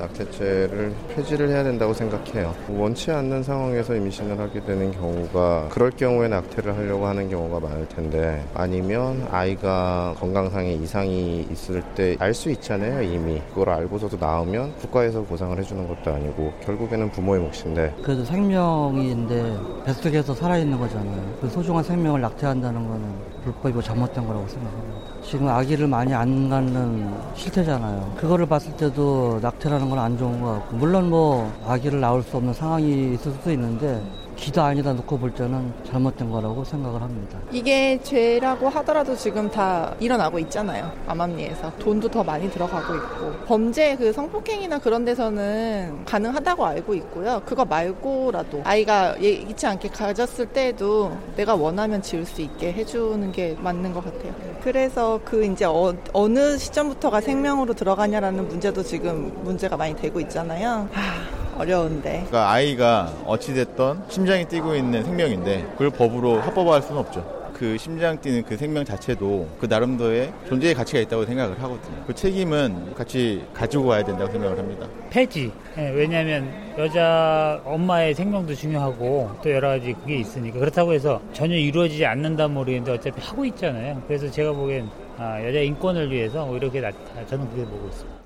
[0.00, 2.54] 낙태죄를 폐지를 해야 된다고 생각해요.
[2.68, 8.44] 원치 않는 상황에서 임신을 하게 되는 경우가 그럴 경우에 낙태를 하려고 하는 경우가 많을 텐데
[8.54, 15.58] 아니면 아이가 건강상의 이상이 있을 때 알 수 있잖아요 이미 그걸 알고서도 낳으면 국가에서 보상을
[15.58, 21.22] 해주는 것도 아니고 결국에는 부모의 몫인데 그래도 생명인데 뱃속에서 살아있는 거잖아요.
[21.40, 23.12] 그 소중한 생명을 낙태한다는 거는
[23.44, 25.00] 불법이고 잘못된 거라고 생각합니다.
[25.24, 28.14] 지금 아기를 많이 안 갖는 실태잖아요.
[28.16, 32.54] 그거를 봤을 때도 낙태라는 건 안 좋은 것 같고 물론 뭐 아기를 낳을 수 없는
[32.54, 34.02] 상황이 있을 수도 있는데
[34.40, 37.38] 기도 아니다 놓고 볼 때는 잘못된 거라고 생각을 합니다.
[37.52, 40.90] 이게 죄라고 하더라도 지금 다 일어나고 있잖아요.
[41.06, 47.42] 암암리에서 돈도 더 많이 들어가고 있고 범죄 그 성폭행이나 그런 데서는 가능하다고 알고 있고요.
[47.44, 53.92] 그거 말고라도 아이가 예기치 않게 가졌을 때에도 내가 원하면 지을 수 있게 해주는 게 맞는
[53.92, 54.34] 것 같아요.
[54.62, 55.94] 그래서 그 이제 어,
[56.28, 60.88] 느 시점부터가 생명으로 들어가냐라는 문제도 지금 문제가 많이 되고 있잖아요.
[60.92, 61.39] 하...
[61.60, 62.10] 어려운데.
[62.10, 67.40] 그러니까 아이가 어찌됐던 심장이 뛰고 있는 생명인데 그걸 법으로 합법화할 수는 없죠.
[67.60, 72.04] 그 심장 뛰는 그 생명 자체도 그 나름대로의 존재의 가치가 있다고 생각을 하거든요.
[72.06, 74.88] 그 책임은 같이 가지고 와야 된다고 생각을 합니다.
[75.10, 75.52] 폐지.
[75.76, 82.06] 네, 왜냐하면 여자 엄마의 생명도 중요하고 또 여러 가지 그게 있으니까 그렇다고 해서 전혀 이루어지지
[82.06, 84.02] 않는다 모르겠는데 어차피 하고 있잖아요.
[84.06, 84.88] 그래서 제가 보기엔
[85.18, 86.90] 아, 여자 인권을 위해서 뭐 이렇게 나,
[87.26, 88.18] 저는 그게 보고 있습니다.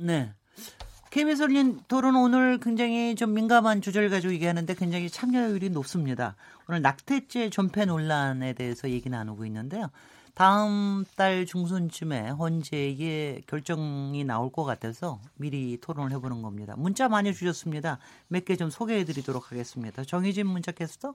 [0.00, 0.30] 네.
[1.14, 6.34] KBS 열린 토론 오늘 굉장히 좀 민감한 주제를 가지고 얘기하는데 굉장히 참여율이 높습니다.
[6.68, 9.92] 오늘 낙태죄 존폐 논란에 대해서 얘기 나누고 있는데요.
[10.34, 16.74] 다음 달 중순쯤에 헌재의 결정이 나올 것 같아서 미리 토론을 해보는 겁니다.
[16.76, 18.00] 문자 많이 주셨습니다.
[18.26, 20.02] 몇 개 좀 소개해드리도록 하겠습니다.
[20.02, 21.14] 정희진 문자 캐스터.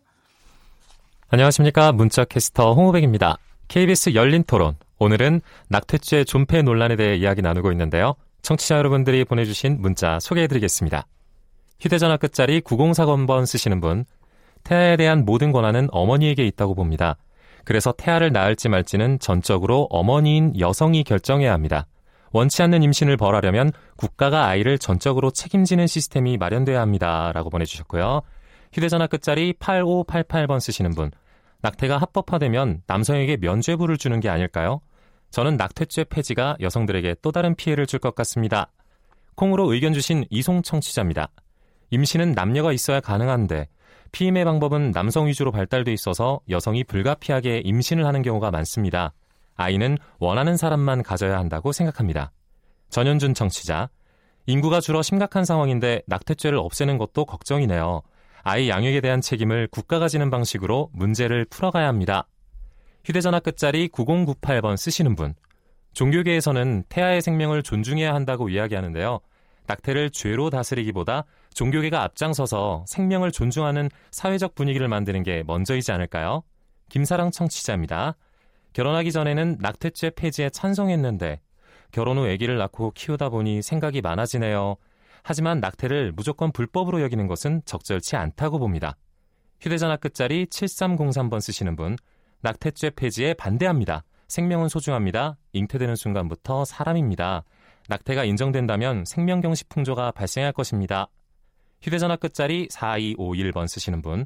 [1.28, 1.92] 안녕하십니까.
[1.92, 3.36] 문자 캐스터 홍우백입니다.
[3.68, 4.78] KBS 열린 토론.
[4.98, 8.16] 오늘은 낙태죄 존폐 논란에 대해 이야기 나누고 있는데요.
[8.42, 11.06] 청취자 여러분들이 보내주신 문자 소개해드리겠습니다.
[11.80, 14.06] 휴대전화 끝자리 9040번 쓰시는 분,
[14.64, 17.18] 태아에 대한 모든 권한은 어머니에게 있다고 봅니다.
[17.64, 21.88] 그래서 태아를 낳을지 말지는 전적으로 어머니인 여성이 결정해야 합니다.
[22.32, 27.32] 원치 않는 임신을 벌하려면 국가가 아이를 전적으로 책임지는 시스템이 마련돼야 합니다.
[27.34, 28.22] 라고 보내주셨고요.
[28.74, 31.12] 휴대전화 끝자리 8588번 쓰시는 분,
[31.62, 34.82] 낙태가 합법화되면 남성에게 면죄부를 주는 게 아닐까요?
[35.32, 38.72] 저는 낙태죄 폐지가 여성들에게 또 다른 피해를 줄 것 같습니다.
[39.36, 41.30] 콩으로 의견 주신 이송 청취자입니다.
[41.92, 43.68] 임신은 남녀가 있어야 가능한데
[44.12, 49.14] 피임의 방법은 남성 위주로 발달돼 있어서 여성이 불가피하게 임신을 하는 경우가 많습니다.
[49.56, 52.32] 아이는 원하는 사람만 가져야 한다고 생각합니다.
[52.90, 53.90] 전현준 청취자.
[54.48, 58.02] 인구가 줄어 심각한 상황인데 낙태죄를 없애는 것도 걱정이네요.
[58.42, 62.28] 아이 양육에 대한 책임을 국가가 지는 방식으로 문제를 풀어가야 합니다.
[63.10, 65.34] 휴대전화 끝자리 9098번 쓰시는 분.
[65.94, 69.20] 종교계에서는 태아의 생명을 존중해야 한다고 이야기하는데요.
[69.66, 71.26] 낙태를 죄로 다스리기보다
[71.56, 76.44] 종교계가 앞장서서 생명을 존중하는 사회적 분위기를 만드는 게 먼저이지 않을까요?
[76.90, 78.16] 김사랑 청취자입니다.
[78.74, 81.42] 결혼하기 전에는 낙태죄 폐지에 찬성했는데
[81.92, 84.76] 결혼 후 아기를 낳고 키우다 보니 생각이 많아지네요.
[85.24, 88.98] 하지만 낙태를 무조건 불법으로 여기는 것은 적절치 않다고 봅니다.
[89.62, 91.98] 휴대전화 끝자리 7303번 쓰시는 분
[92.42, 94.04] 낙태죄 폐지에 반대합니다.
[94.28, 95.38] 생명은 소중합니다.
[95.54, 97.44] 잉태되는 순간부터 사람입니다.
[97.90, 101.10] 낙태가 인정된다면 생명경식 풍조가 발생할 것입니다.
[101.82, 104.26] 휴대전화 끝자리 4251번 쓰시는 분.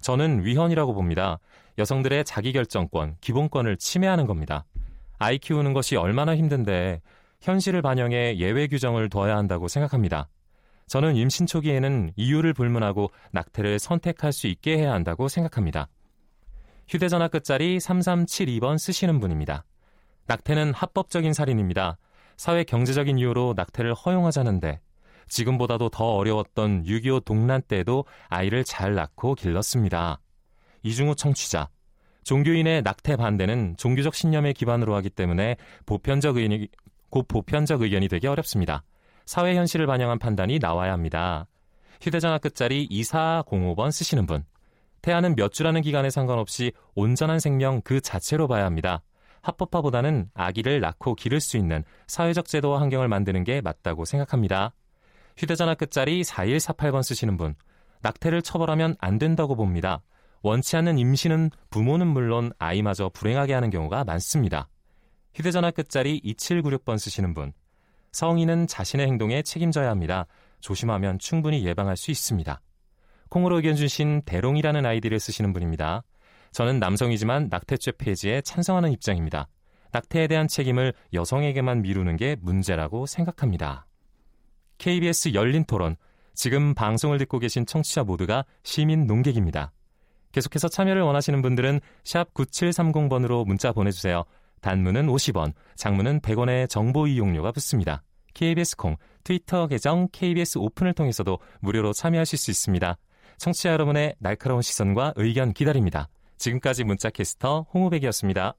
[0.00, 1.38] 저는 위헌이라고 봅니다.
[1.78, 4.64] 여성들의 자기결정권, 기본권을 침해하는 겁니다.
[5.18, 7.00] 아이 키우는 것이 얼마나 힘든데
[7.40, 10.28] 현실을 반영해 예외 규정을 둬야 한다고 생각합니다.
[10.88, 15.88] 저는 임신 초기에는 이유를 불문하고 낙태를 선택할 수 있게 해야 한다고 생각합니다.
[16.88, 19.64] 휴대전화 끝자리 3372번 쓰시는 분입니다.
[20.26, 21.98] 낙태는 합법적인 살인입니다.
[22.36, 24.80] 사회 경제적인 이유로 낙태를 허용하자는데
[25.28, 30.20] 지금보다도 더 어려웠던 6.25 동란 때도 아이를 잘 낳고 길렀습니다.
[30.82, 31.68] 이중우 청취자.
[32.24, 35.56] 종교인의 낙태 반대는 종교적 신념에 기반으로 하기 때문에
[35.86, 36.68] 보편적 의견이,
[37.10, 38.84] 곧 보편적 의견이 되기 어렵습니다.
[39.24, 41.46] 사회 현실을 반영한 판단이 나와야 합니다.
[42.00, 44.44] 휴대전화 끝자리 2405번 쓰시는 분.
[45.02, 49.02] 태아는 몇 주라는 기간에 상관없이 온전한 생명 그 자체로 봐야 합니다.
[49.42, 54.72] 합법화보다는 아기를 낳고 기를 수 있는 사회적 제도와 환경을 만드는 게 맞다고 생각합니다.
[55.36, 57.54] 휴대전화 끝자리 4148번 쓰시는 분.
[58.02, 60.02] 낙태를 처벌하면 안 된다고 봅니다.
[60.42, 64.68] 원치 않는 임신은 부모는 물론 아이마저 불행하게 하는 경우가 많습니다.
[65.34, 67.52] 휴대전화 끝자리 2796번 쓰시는 분.
[68.12, 70.26] 성인은 자신의 행동에 책임져야 합니다.
[70.60, 72.60] 조심하면 충분히 예방할 수 있습니다.
[73.32, 76.02] 콩으로 의견 주신 대롱이라는 아이디를 쓰시는 분입니다.
[76.50, 79.48] 저는 남성이지만 낙태죄 폐지에 찬성하는 입장입니다.
[79.90, 83.86] 낙태에 대한 책임을 여성에게만 미루는 게 문제라고 생각합니다.
[84.76, 85.96] KBS 열린 토론.
[86.34, 89.72] 지금 방송을 듣고 계신 청취자 모두가 시민 농객입니다.
[90.32, 94.24] 계속해서 참여를 원하시는 분들은 샵 9730번으로 문자 보내주세요.
[94.60, 98.02] 단문은 50원, 장문은 100원의 정보 이용료가 붙습니다.
[98.34, 102.98] KBS 콩, 트위터 계정 KBS 오픈을 통해서도 무료로 참여하실 수 있습니다.
[103.38, 106.08] 청취자 여러분의 날카로운 시선과 의견 기다립니다.
[106.38, 108.54] 지금까지 문자캐스터 홍우백이었습니다.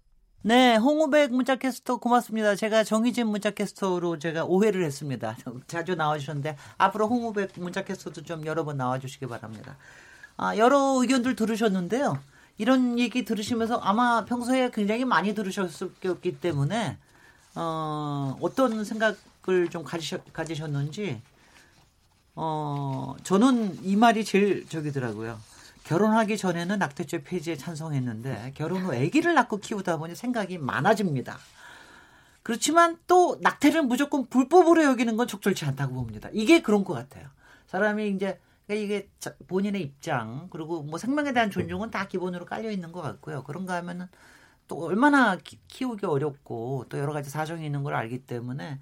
[0.45, 2.55] 네, 홍우백 문자캐스터 고맙습니다.
[2.55, 5.37] 제가 정희진 문자캐스터로 제가 오해를 했습니다.
[5.67, 9.77] 자주 나와주셨는데 앞으로 홍우백 문자캐스터도 좀 여러 번 나와주시기 바랍니다.
[10.35, 12.19] 아, 여러 의견들 들으셨는데요.
[12.57, 16.97] 이런 얘기 들으시면서 아마 평소에 굉장히 많이 들으셨기 때문에
[17.55, 21.21] 어, 어떤 생각을 좀 가지셨, 가지셨는지
[22.35, 25.39] 어, 저는 이 말이 제일 저기더라고요.
[25.83, 31.37] 결혼하기 전에는 낙태죄 폐지에 찬성했는데 결혼 후 아기를 낳고 키우다 보니 생각이 많아집니다.
[32.41, 36.29] 그렇지만 또 낙태를 무조건 불법으로 여기는 건 적절치 않다고 봅니다.
[36.33, 37.27] 이게 그런 것 같아요.
[37.67, 39.09] 사람이 이제 그러니까 이게
[39.47, 43.43] 본인의 입장 그리고 뭐 생명에 대한 존중은 다 기본으로 깔려 있는 것 같고요.
[43.43, 44.07] 그런가 하면은
[44.67, 45.37] 또 얼마나
[45.67, 48.79] 키우기 어렵고 또 여러 가지 사정이 있는 걸 알기 때문에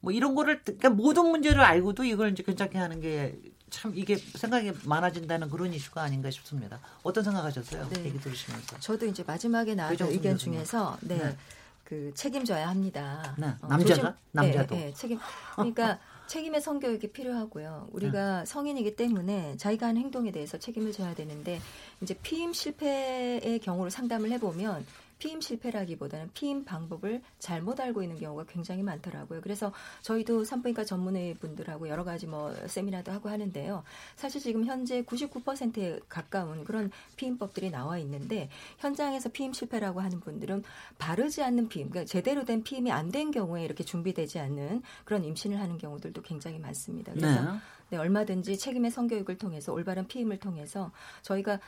[0.00, 3.38] 뭐 이런 거를 그러니까 모든 문제를 알고도 이걸 이제 괜찮게 하는 게
[3.70, 6.80] 참 이게 생각이 많아진다는 그런 이슈가 아닌가 싶습니다.
[7.02, 7.88] 어떤 생각하셨어요?
[7.88, 8.04] 네.
[8.04, 8.78] 얘기 들으시면서.
[8.80, 11.16] 저도 이제 마지막에 나왔던 의견 중에서 네.
[11.16, 11.36] 네.
[11.84, 13.34] 그 책임져야 합니다.
[13.38, 13.46] 네.
[13.62, 14.74] 어, 남자가 조심, 남자도.
[14.74, 15.18] 네, 네, 책임.
[15.54, 17.88] 그러니까 책임의 성교육이 필요하고요.
[17.92, 18.46] 우리가 네.
[18.46, 21.60] 성인이기 때문에 자기가 한 행동에 대해서 책임을 져야 되는데
[22.00, 24.84] 이제 피임 실패의 경우를 상담을 해보면
[25.20, 29.40] 피임 실패라기보다는 피임 방법을 잘못 알고 있는 경우가 굉장히 많더라고요.
[29.42, 29.72] 그래서
[30.02, 33.84] 저희도 산부인과 전문의 분들하고 여러 가지 뭐 세미나도 하고 하는데요.
[34.16, 40.64] 사실 지금 현재 99%에 가까운 그런 피임법들이 나와 있는데 현장에서 피임 실패라고 하는 분들은
[40.98, 45.60] 바르지 않는 피임, 그러니까 제대로 된 피임이 안 된 경우에 이렇게 준비되지 않는 그런 임신을
[45.60, 47.12] 하는 경우들도 굉장히 많습니다.
[47.12, 47.58] 그래서 네.
[47.90, 50.92] 네, 얼마든지 책임의 성교육을 통해서 올바른 피임을 통해서
[51.22, 51.58] 저희가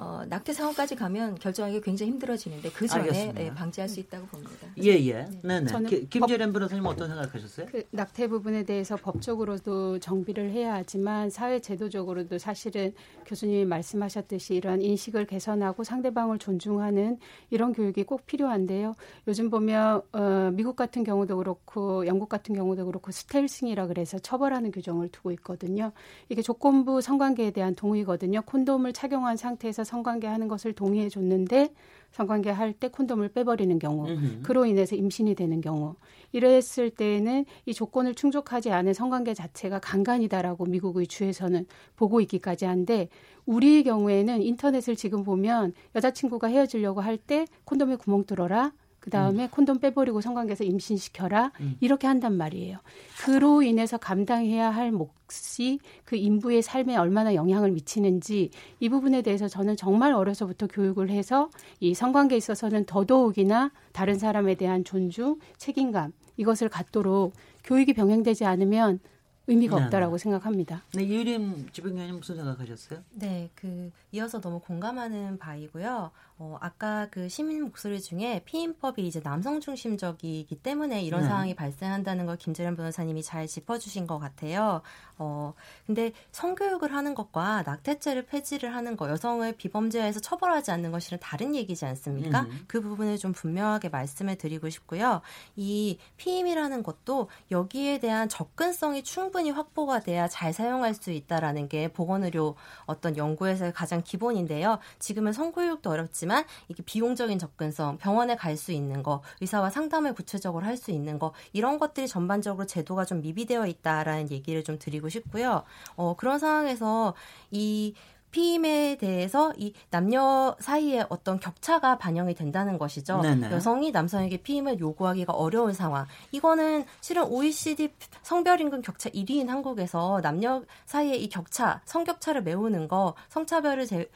[0.00, 4.66] 어, 낙태 상황까지 가면 결정하기 굉장히 힘들어지는데 그 전에 예, 방지할 수 있다고 봅니다.
[4.82, 5.26] 예, 예.
[5.42, 6.06] 네, 네.
[6.08, 7.66] 김재련 변호사님 어떤 생각하셨어요?
[7.66, 12.94] 그 낙태 부분에 대해서 법적으로도 정비를 해야 하지만 사회 제도적으로도 사실은
[13.26, 17.18] 교수님이 말씀하셨듯이 이러한 인식을 개선하고 상대방을 존중하는
[17.50, 18.94] 이런 교육이 꼭 필요한데요.
[19.28, 25.10] 요즘 보면 어, 미국 같은 경우도 그렇고 영국 같은 경우도 그렇고 스텔싱이라 그래서 처벌하는 규정을
[25.10, 25.92] 두고 있거든요.
[26.30, 28.40] 이게 조건부 성관계에 대한 동의거든요.
[28.46, 31.74] 콘돔을 착용한 상태에서 성관계 하는 것을 동의해 줬는데
[32.12, 34.06] 성관계 할 때 콘돔을 빼버리는 경우.
[34.42, 35.94] 그로 인해서 임신이 되는 경우,
[36.32, 41.66] 이랬을 때에는 이 조건을 충족하지 않은 성관계 자체가 강간이다라고 미국의 주에서는
[41.96, 43.08] 보고 있기까지 한데
[43.46, 48.72] 우리의 경우에는 인터넷을 지금 보면 여자친구가 헤어지려고 할 때 콘돔에 구멍 뚫어라.
[49.00, 49.48] 그 다음에 음.
[49.50, 51.52] 콘돔 빼버리고 성관계에서 임신시켜라.
[51.60, 51.76] 음.
[51.80, 52.78] 이렇게 한단 말이에요.
[53.24, 59.76] 그로 인해서 감당해야 할 몫이 그 인부의 삶에 얼마나 영향을 미치는지 이 부분에 대해서 저는
[59.76, 61.48] 정말 어려서부터 교육을 해서
[61.80, 67.32] 이 성관계에 있어서는 더더욱이나 다른 사람에 대한 존중, 책임감 이것을 갖도록
[67.64, 69.00] 교육이 병행되지 않으면
[69.46, 69.84] 의미가 네.
[69.84, 70.82] 없다라고 생각합니다.
[70.94, 73.00] 네, 유림 지병장님 무슨 생각하셨어요?
[73.10, 76.10] 네, 그 이어서 너무 공감하는 바이고요.
[76.42, 81.28] 어, 아까 그 시민 목소리 중에 피임법이 이제 남성 중심적이기 때문에 이런 네.
[81.28, 84.80] 상황이 발생한다는 걸 김재련 변호사님이 잘 짚어주신 것 같아요.
[85.18, 85.52] 어,
[85.86, 91.84] 근데 성교육을 하는 것과 낙태죄를 폐지를 하는 것, 여성을 비범죄에서 처벌하지 않는 것이랑 다른 얘기지
[91.84, 92.40] 않습니까?
[92.40, 92.64] 음.
[92.66, 95.20] 그 부분을 좀 분명하게 말씀을 드리고 싶고요.
[95.56, 102.54] 이 피임이라는 것도 여기에 대한 접근성이 충분히 확보가 돼야 잘 사용할 수 있다라는 게 보건의료
[102.86, 104.78] 어떤 연구에서의 가장 기본인데요.
[105.00, 110.66] 지금은 성교육도 어렵지만 있지만 이게 비용적인 접근성, 병원에 갈 수 있는 거, 의사와 상담을 구체적으로
[110.66, 115.64] 할 수 있는 거 이런 것들이 전반적으로 제도가 좀 미비되어 있다라는 얘기를 좀 드리고 싶고요.
[115.96, 117.14] 어, 그런 상황에서
[117.50, 117.94] 이
[118.30, 123.20] 피임에 대해서 이 남녀 사이에 어떤 격차가 반영이 된다는 것이죠.
[123.22, 123.50] 네네.
[123.50, 126.06] 여성이 남성에게 피임을 요구하기가 어려운 상황.
[126.30, 133.14] 이거는 실은 OECD 성별 임금 격차 1위인 한국에서 남녀 사이의 이 격차, 성격차를 메우는 거,
[133.30, 134.08] 성차별을 제,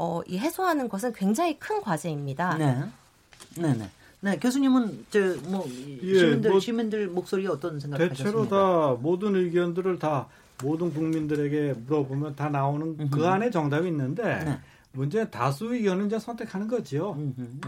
[0.00, 2.56] 어, 이 해소하는 것은 굉장히 큰 과제입니다.
[2.56, 2.84] 네.
[3.58, 3.90] 네 네.
[4.22, 5.66] 네, 교수님은 저뭐
[6.02, 8.16] 예, 시민들 뭐 시민들 목소리 어떤 생각하십니까?
[8.16, 10.26] 대체로 다 모든 의견들을 다
[10.62, 13.10] 모든 국민들에게 물어보면 다 나오는 음흠.
[13.10, 14.58] 그 안에 정답이 있는데 네.
[14.92, 17.18] 문제는 다수 의견을 이제 선택하는 거죠.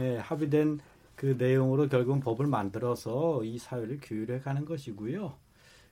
[0.01, 0.81] 예, 합의된
[1.15, 5.35] 그 내용으로 결국은 법을 만들어서 이 사회를 규율해 가는 것이고요.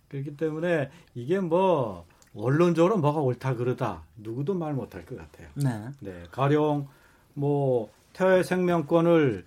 [0.09, 5.49] 그렇기 때문에 이게 뭐 언론적으로 뭐가 옳다 그러다 누구도 말 못할 것 같아요.
[5.55, 5.89] 네.
[6.01, 6.23] 네.
[6.31, 6.87] 가령
[7.35, 9.47] 뭐 태아의 생명권을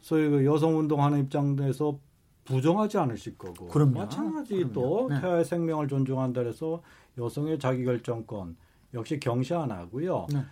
[0.00, 1.98] 소위 그 여성 운동하는 입장에서
[2.44, 3.98] 부정하지 않으실 거고 그럼요.
[4.00, 4.72] 마찬가지 그럼요.
[4.72, 5.20] 또 네.
[5.20, 6.82] 태아의 생명을 존중한다 해서
[7.18, 8.56] 여성의 자기결정권
[8.94, 10.26] 역시 경시 안 하고요.
[10.32, 10.42] 네.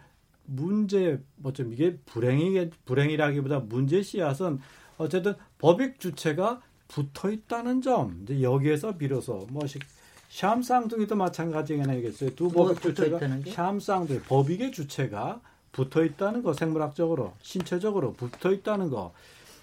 [0.45, 4.61] 문제 뭐 좀 이게 불행이 불행이라기보다 문제 씨앗은
[4.99, 9.63] 어쨌든 법익 주체가 붙어 있다는 점 이제 여기에서 비로소 뭐
[10.37, 12.13] 샴 쌍둥이도 마찬가지겠네요.
[12.37, 15.41] 두뭐 법익 주체가 샴 쌍둥이 법익의 주체가
[15.73, 19.15] 붙어 있다는 거 생물학적으로 신체적으로 붙어 있다는 거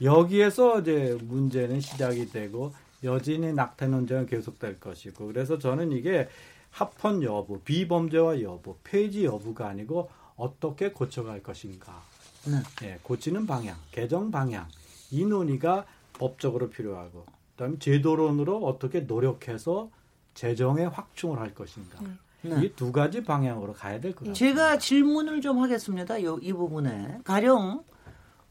[0.01, 6.27] 여기에서 이제 문제는 시작이 되고 여진의 낙태 논쟁은 계속될 것이고 그래서 저는 이게
[6.72, 12.01] 합헌 여부, 비범죄와 여부, 폐지 여부가 아니고 어떻게 고쳐갈 것인가.
[12.48, 12.88] 네.
[12.88, 14.68] 예, 고치는 방향, 개정 방향
[15.12, 19.92] 이 논의가 법적으로 필요하고 그다음에 제도론으로 어떻게 노력해서
[20.34, 22.00] 재정의 확충을 할 것인가.
[22.02, 22.10] 네.
[22.50, 22.66] 네.
[22.66, 24.34] 이두 가지 방향으로 가야 될 것 같아요.
[24.34, 26.22] 제가 질문을 좀 하겠습니다.
[26.24, 27.84] 요, 이 부분에 가령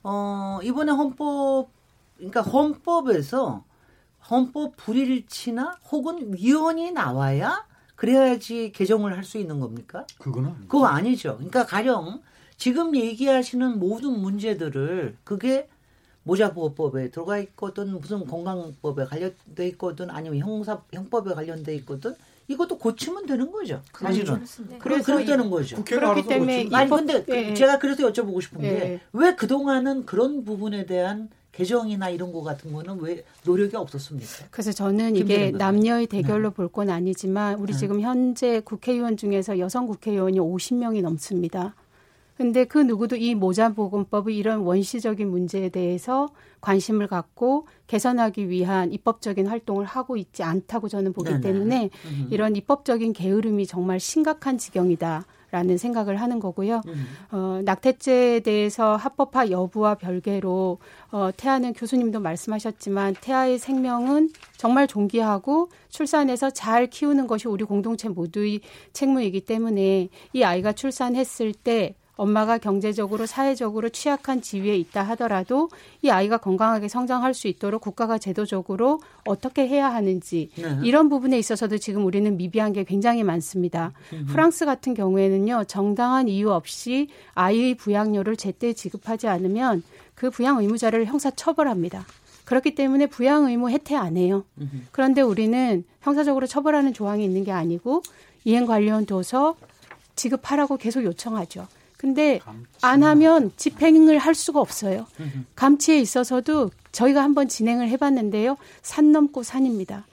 [0.02, 1.68] 어, 이번에 헌법,
[2.16, 3.64] 그러니까 헌법에서
[4.30, 10.06] 헌법 불일치나 혹은 위헌이 나와야 그래야지 개정을 할 수 있는 겁니까?
[10.18, 10.68] 그건 아니죠.
[10.68, 11.34] 그거 아니죠.
[11.36, 12.22] 그러니까 가령
[12.56, 15.68] 지금 얘기하시는 모든 문제들을 그게
[16.24, 22.14] 모자보호법에 들어가 있거든 무슨 건강법에 관련돼 있거든 아니면 형사 형법에 관련돼 있거든
[22.48, 23.82] 이것도 고치면 되는 거죠.
[23.92, 24.44] 사실은.
[24.68, 24.78] 네.
[24.78, 25.82] 그래 그렇다는 거죠.
[25.84, 27.54] 그렇기 때문에 아니 근데 예.
[27.54, 29.34] 제가 그래서 여쭤보고 싶은 게왜 예.
[29.36, 34.46] 그동안은 그런 부분에 대한 개정이나 이런 거 같은 거는 왜 노력이 없었습니까?
[34.50, 36.54] 그래서 저는 이게 남녀의 대결로 네.
[36.54, 37.78] 볼건 아니지만 우리 네.
[37.78, 41.74] 지금 현재 국회의원 중에서 여성 국회의원이 50명이 넘습니다.
[42.36, 46.28] 근데 그 누구도 이 모자보건법의 이런 원시적인 문제에 대해서
[46.60, 51.40] 관심을 갖고 개선하기 위한 입법적인 활동을 하고 있지 않다고 저는 보기 네네.
[51.40, 52.28] 때문에 음.
[52.30, 55.24] 이런 입법적인 게으름이 정말 심각한 지경이다.
[55.52, 56.80] 라는 생각을 하는 거고요.
[56.86, 57.06] 음.
[57.30, 60.78] 어, 낙태죄에 대해서 합법화 여부와 별개로
[61.10, 68.62] 어, 태아는 교수님도 말씀하셨지만 태아의 생명은 정말 존귀하고 출산해서 잘 키우는 것이 우리 공동체 모두의
[68.94, 75.70] 책무이기 때문에 이 아이가 출산했을 때 엄마가 경제적으로 사회적으로 취약한 지위에 있다 하더라도
[76.02, 80.78] 이 아이가 건강하게 성장할 수 있도록 국가가 제도적으로 어떻게 해야 하는지 네.
[80.84, 83.92] 이런 부분에 있어서도 지금 우리는 미비한 게 굉장히 많습니다.
[84.12, 84.26] 음.
[84.28, 89.82] 프랑스 같은 경우에는요 정당한 이유 없이 아이의 부양료를 제때 지급하지 않으면
[90.14, 92.04] 그 부양 의무자를 형사 처벌합니다.
[92.44, 94.44] 그렇기 때문에 부양 의무 혜택 안 해요.
[94.90, 98.02] 그런데 우리는 형사적으로 처벌하는 조항이 있는 게 아니고
[98.44, 99.56] 이행 관련 도서
[100.16, 101.66] 지급하라고 계속 요청하죠.
[102.02, 102.40] 근데
[102.80, 105.06] 안 하면 집행을 할 수가 없어요.
[105.54, 108.56] 감치에 있어서도 저희가 한번 진행을 해봤는데요.
[108.82, 110.04] 산 넘고 산입니다.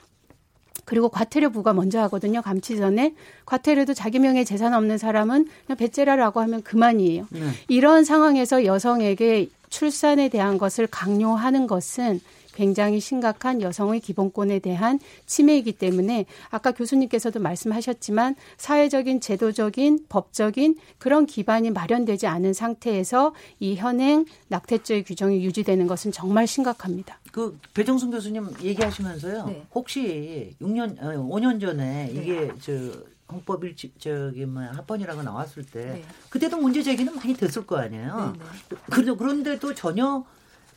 [0.84, 2.42] 그리고 과태료 부과 먼저 하거든요.
[2.42, 7.26] 감치 전에 과태료도 자기 명의 재산 없는 사람은 그냥 배째라라고 하면 그만이에요.
[7.30, 7.40] 네.
[7.66, 12.20] 이런 상황에서 여성에게 출산에 대한 것을 강요하는 것은
[12.60, 21.70] 굉장히 심각한 여성의 기본권에 대한 침해이기 때문에 아까 교수님께서도 말씀하셨지만 사회적인 제도적인 법적인 그런 기반이
[21.70, 27.18] 마련되지 않은 상태에서 이 현행 낙태죄의 규정이 유지되는 것은 정말 심각합니다.
[27.32, 29.46] 그 배정순 교수님 얘기하시면서요.
[29.46, 29.66] 네.
[29.74, 32.20] 혹시 6년 5년 어, 전에 네.
[32.20, 32.72] 이게 저
[33.32, 36.04] 헌법 일치 저기 뭐 합헌이라고 나왔을 때 네.
[36.28, 38.34] 그때도 문제 제기는 많이 됐을 거 아니에요.
[38.38, 39.14] 네, 네.
[39.14, 40.26] 그런데도 전혀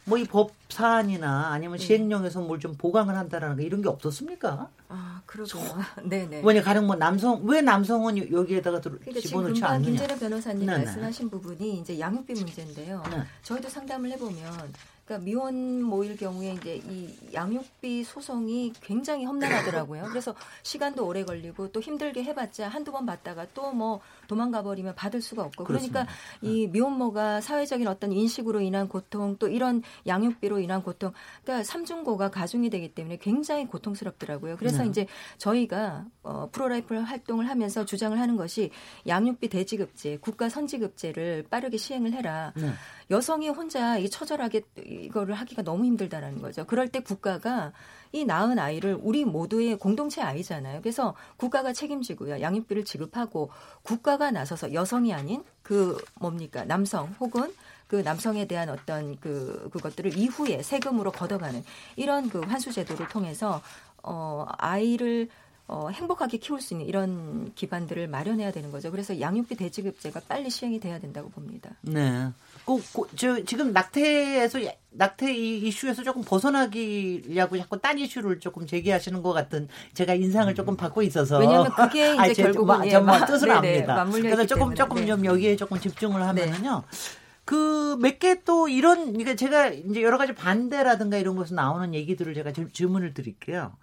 [0.06, 1.86] 뭐 이 법 사안이나 아니면 네.
[1.86, 4.70] 시행령에서 뭘 좀 보강을 한다라는 거 이런 게 없었습니까?
[4.90, 5.86] 아, 그렇구나.
[6.04, 6.42] 네네.
[6.42, 9.86] 뭐냐, 가령 뭐 남성, 왜 남성은 여기에다가 그러니까 집어넣지 않느냐.
[9.86, 10.86] 김재래 변호사님 네네.
[10.86, 13.04] 말씀하신 부분이 이제 양육비 문제인데요.
[13.12, 13.24] 네.
[13.44, 14.74] 저희도 상담을 해보면
[15.06, 20.06] 그러니까 미혼 모일 경우에 이제 이 양육비 소송이 굉장히 험난하더라고요.
[20.10, 20.34] 그래서
[20.64, 25.44] 시간도 오래 걸리고 또 힘들게 해봤자 한두 번 받다가 또 뭐 도망가 버리면 받을 수가
[25.44, 26.14] 없고 그러니까 그렇습니다.
[26.42, 31.12] 이 미혼모가 사회적인 어떤 인식으로 인한 고통 또 이런 양육비로 인한 고통
[31.44, 34.58] 그러니까 삼중고가 가중이 되기 때문에 굉장히 고통스럽더라고요.
[34.58, 34.90] 그래서 네.
[34.90, 38.72] 이제 저희가 어, pro-life 활동을 하면서 주장을 하는 것이
[39.08, 42.54] 양육비 대지급제, 국가 선지급제를 빠르게 시행을 해라.
[42.56, 42.72] 네.
[43.12, 46.66] 여성이 혼자 이 처절하게 이거를 하기가 너무 힘들다라는 거죠.
[46.66, 47.74] 그럴 때 국가가
[48.14, 50.82] 이 낳은 아이를 우리 모두의 공동체 아이잖아요.
[50.82, 52.42] 그래서 국가가 책임지고요.
[52.42, 53.50] 양육비를 지급하고
[53.82, 57.52] 국가가 나서서 여성이 아닌 그 뭡니까 남성 혹은
[57.88, 61.64] 그 남성에 대한 어떤 그 그것들을 이후에 세금으로 걷어가는
[61.96, 63.62] 이런 그 환수 제도를 통해서
[64.04, 65.28] 어 아이를
[65.68, 68.92] 어, 행복하게 키울 수 있는 이런 기반들을 마련해야 되는 거죠.
[68.92, 71.72] 그래서 양육비 대지급제가 빨리 시행이 돼야 된다고 봅니다.
[71.82, 72.30] 네.
[72.66, 74.60] 꼭, 꼭, 저, 지금 낙태에서,
[74.92, 80.78] 낙태 이 이슈에서 조금 벗어나기려고 자꾸 딴 이슈를 조금 제기하시는 것 같은 제가 인상을 조금
[80.78, 81.40] 받고 있어서.
[81.40, 84.06] 왜냐하면 그게 이제 결국은 예, 정말 뜻을 네네, 압니다.
[84.06, 84.76] 그래서 조금, 때문에.
[84.76, 85.06] 조금 네.
[85.08, 86.84] 좀 여기에 조금 집중을 하면은요.
[86.90, 86.98] 네.
[87.46, 92.52] 그몇 개 또 이런 그러니까 제가 이제 여러 가지 반대라든가 이런 것에서 나오는 얘기들을 제가
[92.72, 93.74] 질문을 드릴게요.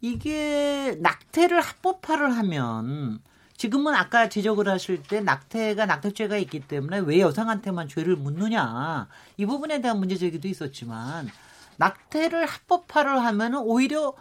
[0.00, 3.20] 이게 낙태를 합법화를 하면
[3.60, 9.82] 지금은 아까 지적을 하실 때 낙태가 낙태죄가 있기 때문에 왜 여성한테만 죄를 묻느냐 이 부분에
[9.82, 11.28] 대한 문제 제기도 있었지만
[11.76, 14.14] 낙태를 합법화를 하면은 오히려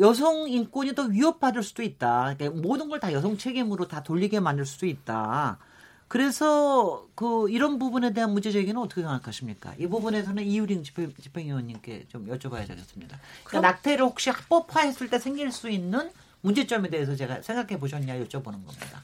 [0.00, 2.34] 여성 인권이 더 위협받을 수도 있다.
[2.36, 5.58] 그러니까 모든 걸 다 여성 책임으로 다 돌리게 만들 수도 있다.
[6.08, 9.74] 그래서 그 이런 부분에 대한 문제 제기는 어떻게 생각하십니까?
[9.78, 13.20] 이 부분에서는 이유링 집행, 집행위원님께 좀 여쭤봐야 되겠습니다.
[13.44, 16.10] 그러니까 낙태를 혹시 합법화했을 때 생길 수 있는
[16.44, 19.02] 문제점에 대해서 제가 생각해 보셨냐 여쭤보는 겁니다.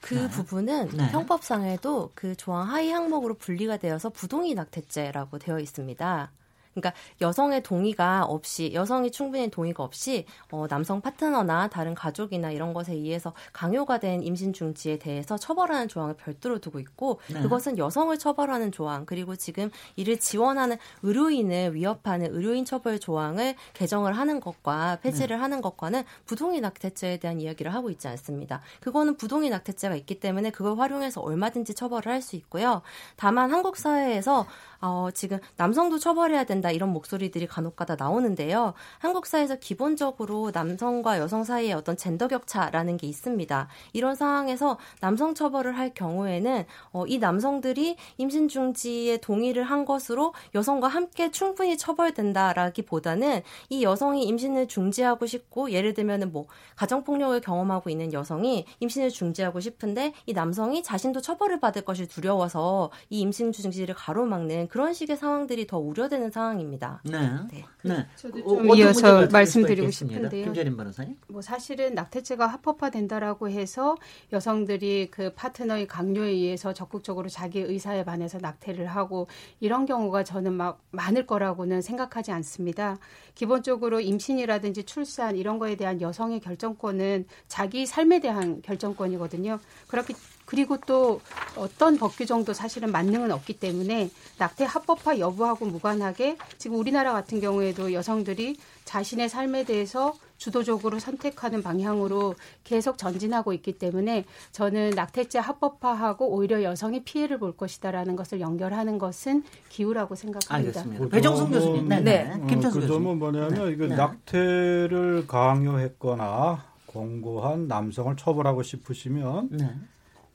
[0.00, 0.28] 그 네.
[0.30, 1.08] 부분은 네.
[1.08, 6.32] 형법상에도 그 조항 하위 항목으로 분리가 되어서 부동의 낙태죄라고 되어 있습니다.
[6.80, 12.92] 그러니까 여성의 동의가 없이 여성이 충분히 동의가 없이 어, 남성 파트너나 다른 가족이나 이런 것에
[12.92, 17.40] 의해서 강요가 된 임신 중지에 대해서 처벌하는 조항을 별도로 두고 있고 네.
[17.40, 24.38] 그것은 여성을 처벌하는 조항 그리고 지금 이를 지원하는 의료인을 위협하는 의료인 처벌 조항을 개정을 하는
[24.40, 25.40] 것과 폐지를 네.
[25.40, 28.60] 하는 것과는 부동의 낙태죄에 대한 이야기를 하고 있지 않습니다.
[28.80, 32.82] 그거는 부동의 낙태죄가 있기 때문에 그걸 활용해서 얼마든지 처벌을 할 수 있고요.
[33.16, 34.46] 다만 한국 사회에서
[34.80, 38.74] 어, 지금 남성도 처벌해야 된다 이런 목소리들이 간혹가다 나오는데요.
[38.98, 43.68] 한국 사회에서 기본적으로 남성과 여성 사이에 어떤 젠더 격차라는 게 있습니다.
[43.92, 50.88] 이런 상황에서 남성 처벌을 할 경우에는 어, 이 남성들이 임신 중지에 동의를 한 것으로 여성과
[50.88, 58.12] 함께 충분히 처벌된다라기보다는 이 여성이 임신을 중지하고 싶고 예를 들면은 뭐 가정 폭력을 경험하고 있는
[58.12, 64.67] 여성이 임신을 중지하고 싶은데 이 남성이 자신도 처벌을 받을 것이 두려워서 이 임신 중지를 가로막는
[64.68, 67.00] 그런 식의 상황들이 더 우려되는 상황입니다.
[67.04, 67.18] 네.
[67.50, 67.64] 네.
[67.82, 68.06] 네.
[68.16, 70.44] 저도 어, 좀 어, 이어서 말씀드리고 싶은데요.
[70.44, 71.16] 김재림 변호사님.
[71.28, 73.96] 뭐 사실은 낙태죄가 합법화된다라고 해서
[74.32, 79.26] 여성들이 그 파트너의 강요에 의해서 적극적으로 자기 의사에 반해서 낙태를 하고
[79.60, 82.98] 이런 경우가 저는 막 많을 거라고는 생각하지 않습니다.
[83.34, 89.58] 기본적으로 임신이라든지 출산 이런 거에 대한 여성의 결정권은 자기 삶에 대한 결정권이거든요.
[89.88, 90.14] 그렇기
[90.48, 91.20] 그리고 또
[91.56, 94.08] 어떤 법 규정도 사실은 만능은 없기 때문에
[94.38, 98.56] 낙태 합법화 여부하고 무관하게 지금 우리나라 같은 경우에도 여성들이
[98.86, 102.34] 자신의 삶에 대해서 주도적으로 선택하는 방향으로
[102.64, 109.44] 계속 전진하고 있기 때문에 저는 낙태죄 합법화하고 오히려 여성이 피해를 볼 것이다라는 것을 연결하는 것은
[109.68, 110.80] 기우라고 생각합니다.
[110.80, 111.14] 알겠습니다.
[111.14, 111.88] 배정숙 교수님.
[111.88, 112.00] 네.
[112.00, 112.24] 네.
[112.24, 112.46] 네.
[112.46, 113.72] 김천수 어, 그 점은 뭐냐면 네.
[113.72, 113.96] 이거 네.
[113.96, 119.74] 낙태를 강요했거나 공고한 남성을 처벌하고 싶으시면 네.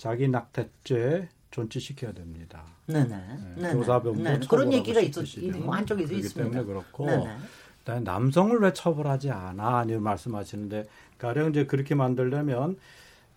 [0.04, 2.66] 자기 낙태죄 존치시켜야 됩니다.
[2.88, 3.56] 네네.
[3.56, 4.38] 네, 교사병도 네.
[4.50, 5.24] 그런 얘기가 있었,
[5.64, 6.44] 뭐 한쪽에서 있습니다.
[6.44, 8.02] 때문에 그렇고 네네.
[8.02, 9.86] 남성을 왜 처벌하지 않아?
[9.88, 10.88] 이 말씀하시는데
[11.18, 12.78] 가령 이제 그렇게 만들려면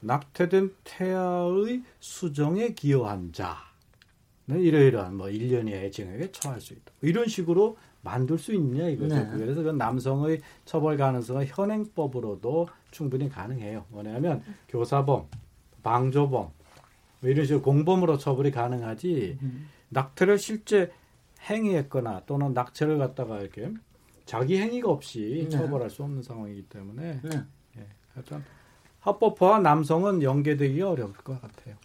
[0.00, 3.58] 낙태된 태아의 수정에 기여한 자
[4.46, 6.90] 네, 이러이러한 뭐 1년의 애증에게 처할 수 있다.
[7.00, 9.14] 이런 식으로 만들 수 있냐 이거죠.
[9.14, 9.30] 네.
[9.36, 13.84] 그래서 그 남성의 처벌 가능성은 현행법으로도 충분히 가능해요.
[13.90, 15.28] 뭐냐면 교사범,
[15.86, 16.50] 방조범
[17.20, 19.68] 뭐 이런 식으로 공범으로 처벌이 가능하지 음.
[19.90, 20.90] 낙태를 실제
[21.48, 23.70] 행위했거나 또는 낙태를 갖다가 이렇게
[24.24, 25.48] 자기 행위가 없이 네.
[25.48, 27.44] 처벌할 수 없는 상황이기 때문에 네.
[27.78, 28.42] 예, 하여튼
[28.98, 31.76] 합법화와 남성은 연계되기 어려울 것 같아요.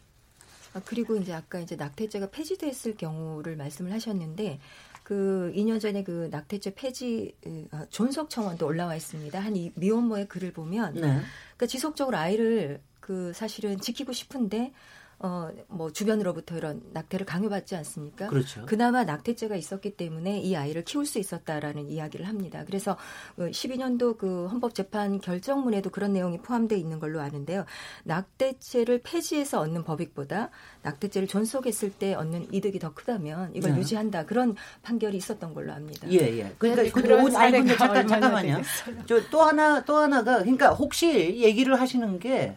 [0.74, 4.60] 아, 그리고 이제 아까 이제 낙태죄가 폐지됐을 경우를 말씀을 하셨는데
[5.04, 7.36] 그 2년 전에 그 낙태죄 폐지
[7.70, 9.40] 아, 존속 청원도 올라와 있습니다.
[9.40, 11.02] 한 이 미혼모의 글을 보면 네.
[11.02, 14.72] 그러니까 지속적으로 아이를 그 사실은 지키고 싶은데
[15.24, 18.26] 어, 뭐 주변으로부터 이런 낙태를 강요받지 않습니까?
[18.26, 18.66] 그렇죠.
[18.66, 22.64] 그나마 낙태죄가 있었기 때문에 이 아이를 키울 수 있었다라는 이야기를 합니다.
[22.66, 22.98] 그래서
[23.38, 27.66] 12년도 그 헌법재판 결정문에도 그런 내용이 포함되어 있는 걸로 아는데요.
[28.06, 30.50] 낙태죄를 폐지해서 얻는 법익보다
[30.82, 33.80] 낙태죄를 존속했을 때 얻는 이득이 더 크다면 이걸 네.
[33.80, 36.10] 유지한다 그런 판결이 있었던 걸로 압니다.
[36.10, 36.56] 예, 예.
[36.58, 37.26] 그러니까 네, 근데 그런
[37.62, 38.62] 근데 잠깐 잠깐만요.
[39.06, 41.08] 저 또 하나 또 하나가 그러니까 혹시
[41.44, 42.56] 얘기를 하시는 게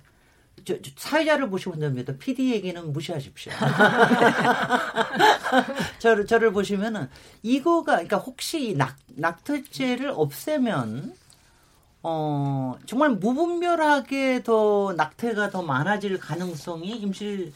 [0.65, 2.13] 저, 저 사회자를 보시면 됩니다.
[2.19, 3.53] PD 얘기는 무시하십시오.
[5.99, 7.09] 저를 저를 보시면은
[7.43, 11.15] 이거가 그러니까 혹시 이 낙, 낙태죄를 없애면
[12.03, 17.53] 어 정말 무분별하게 더 낙태가 더 많아질 가능성이 임실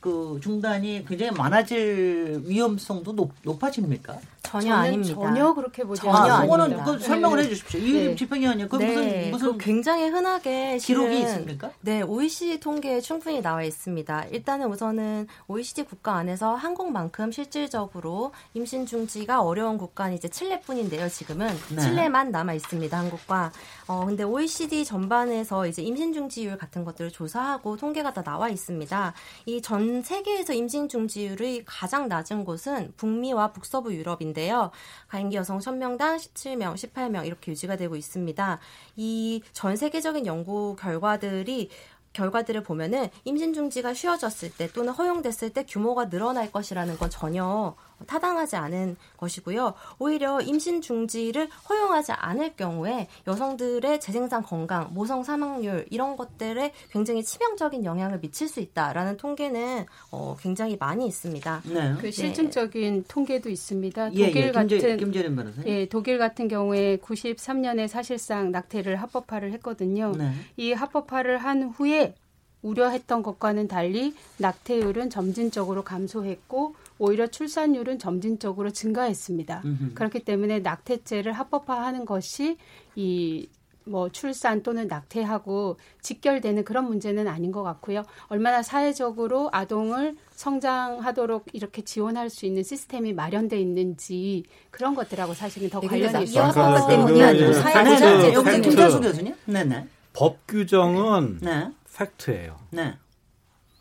[0.00, 4.18] 그 중단이 굉장히 많아질 위험성도 높, 높아집니까?
[4.50, 5.14] 전혀 아닙니다.
[5.14, 6.36] 전혀 그렇게 보지 않습니다.
[6.38, 6.84] 아, 그거는.
[6.84, 7.44] 그 설명을 네.
[7.44, 7.80] 해 주십시오.
[7.80, 8.16] 이유림 네.
[8.16, 11.70] 집행위원님, 그 무슨 무슨 그 굉장히 흔하게 기록이 실은 있습니까?
[11.80, 14.24] 네, OECD 통계에 충분히 나와 있습니다.
[14.32, 21.08] 일단은 우선은 OECD 국가 안에서 한국만큼 실질적으로 임신 중지가 어려운 국가는 이제 칠레뿐인데요.
[21.08, 21.80] 지금은 네.
[21.80, 22.98] 칠레만 남아 있습니다.
[22.98, 23.52] 한국과.
[23.86, 29.14] 어 근데 OECD 전반에서 이제 임신 중지율 같은 것들을 조사하고 통계가 다 나와 있습니다.
[29.46, 34.70] 이 전 세계에서 임신 중지율이 가장 낮은 곳은 북미와 북서부 유럽인데 요.
[35.08, 38.58] 가임기 여성 1000명당 17명, 18명 이렇게 유지가 되고 있습니다.
[38.96, 41.68] 이 전 세계적인 연구 결과들이
[42.12, 47.74] 결과들을 보면은 임신 중지가 쉬워졌을 때 또는 허용됐을 때 규모가 늘어날 것이라는 건 전혀
[48.06, 49.74] 타당하지 않은 것이고요.
[49.98, 57.84] 오히려 임신 중지를 허용하지 않을 경우에 여성들의 재생산 건강, 모성 사망률 이런 것들에 굉장히 치명적인
[57.84, 61.62] 영향을 미칠 수 있다라는 통계는 어, 굉장히 많이 있습니다.
[61.66, 61.94] 네.
[62.00, 64.14] 그 실증적인 통계도 있습니다.
[64.14, 64.52] 예, 독일 예.
[64.52, 65.68] 같은 김재, 김재림 변호사님.
[65.68, 70.12] 예, 독일 같은 경우에 93년에 사실상 낙태를 합법화를 했거든요.
[70.16, 70.32] 네.
[70.56, 72.14] 이 합법화를 한 후에
[72.62, 79.62] 우려했던 것과는 달리 낙태율은 점진적으로 감소했고 오히려 출산율은 점진적으로 증가했습니다.
[79.64, 79.94] 음흠.
[79.94, 82.58] 그렇기 때문에 낙태죄를 합법화하는 것이
[82.94, 88.04] 이뭐 출산 또는 낙태하고 직결되는 그런 문제는 아닌 것 같고요.
[88.28, 95.80] 얼마나 사회적으로 아동을 성장하도록 이렇게 지원할 수 있는 시스템이 마련돼 있는지 그런 것들하고 사실은 더
[95.80, 96.44] 네, 관련이 있어요.
[96.44, 98.32] 아까 때문이 그 아니고 사회 네, 네.
[98.34, 98.68] 여기 팩트.
[98.68, 99.34] 김태수 교수님.
[99.46, 99.88] 네, 네.
[100.12, 101.70] 법 규정은 네.
[101.96, 102.58] 팩트예요.
[102.72, 102.98] 네.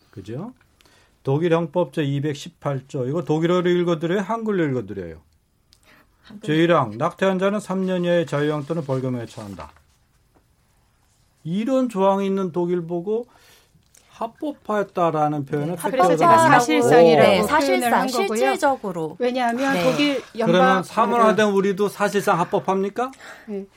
[0.10, 0.54] 그죠?
[1.30, 4.22] 독일 형법 제 218조 이거 독일어로 읽어드려요?
[4.22, 5.18] 한글로 읽어드려요?
[6.42, 9.72] 제1항 낙태한 자는 3년 이하의 자유형 또는 벌금에 처한다.
[11.44, 13.28] 이런 조항이 있는 독일 보고
[14.10, 16.38] 합법화했다라는 표현을 그래서 팩트라고 제가.
[16.50, 18.28] 사실상이라고 네, 사실상 한 거고요.
[18.28, 19.84] 실질적으로 왜냐하면 네.
[19.84, 23.12] 독일 연방 그러면 사문화된 우리도 사실상 합법합니까?
[23.46, 23.68] 네.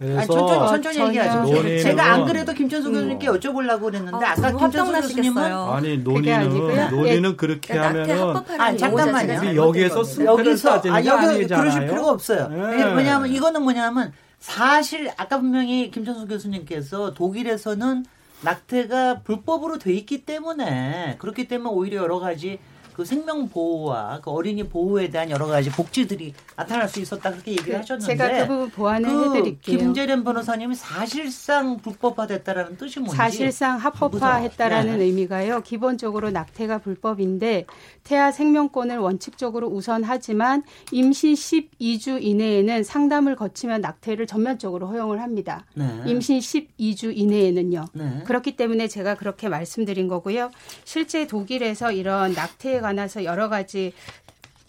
[0.00, 1.54] 그래서 아니, 천천히, 천천히 전혀 얘기하십시오.
[1.56, 3.34] 논의는 제가 안 그래도 김천수 교수님께 음.
[3.34, 5.42] 여쭤보려고 그랬는데 아, 아까 너무 김천수 교수님은.
[5.42, 5.98] 아니.
[5.98, 9.40] 논의는 논의는 그렇게 낙태 하면은 아니, 잠깐만요.
[9.40, 11.62] 우리 여기에서 여기서 따지는 아게 여기 아니잖아요.
[11.62, 12.48] 그러실 필요가 없어요.
[12.48, 12.94] 네.
[12.94, 18.06] 왜냐하면 이거는 뭐냐면 사실 아까 분명히 김천수 교수님께서 독일에서는
[18.40, 22.58] 낙태가 불법으로 돼 있기 때문에 그렇기 때문에 오히려 여러 가지
[23.00, 27.72] 그 생명 보호와 그 어린이 보호에 대한 여러 가지 복지들이 나타날 수 있었다 그렇게 얘기를
[27.72, 29.78] 그 하셨는데 제가 그 부분 보완을 그 해드릴게요.
[29.78, 35.04] 김재련 변호사님이 사실상 불법화됐다라는 뜻이 뭔지 사실상 합법화했다라는 네.
[35.04, 35.62] 의미가요.
[35.62, 37.64] 기본적으로 낙태가 불법인데
[38.04, 45.64] 태아 생명권을 원칙적으로 우선하지만 임신 12주 이내에는 상담을 거치면 낙태를 전면적으로 허용을 합니다.
[45.72, 45.86] 네.
[46.04, 47.86] 임신 12주 이내에는요.
[47.94, 48.24] 네.
[48.26, 50.50] 그렇기 때문에 제가 그렇게 말씀드린 거고요.
[50.84, 53.92] 실제 독일에서 이런 낙태에 관 해서 여러 가지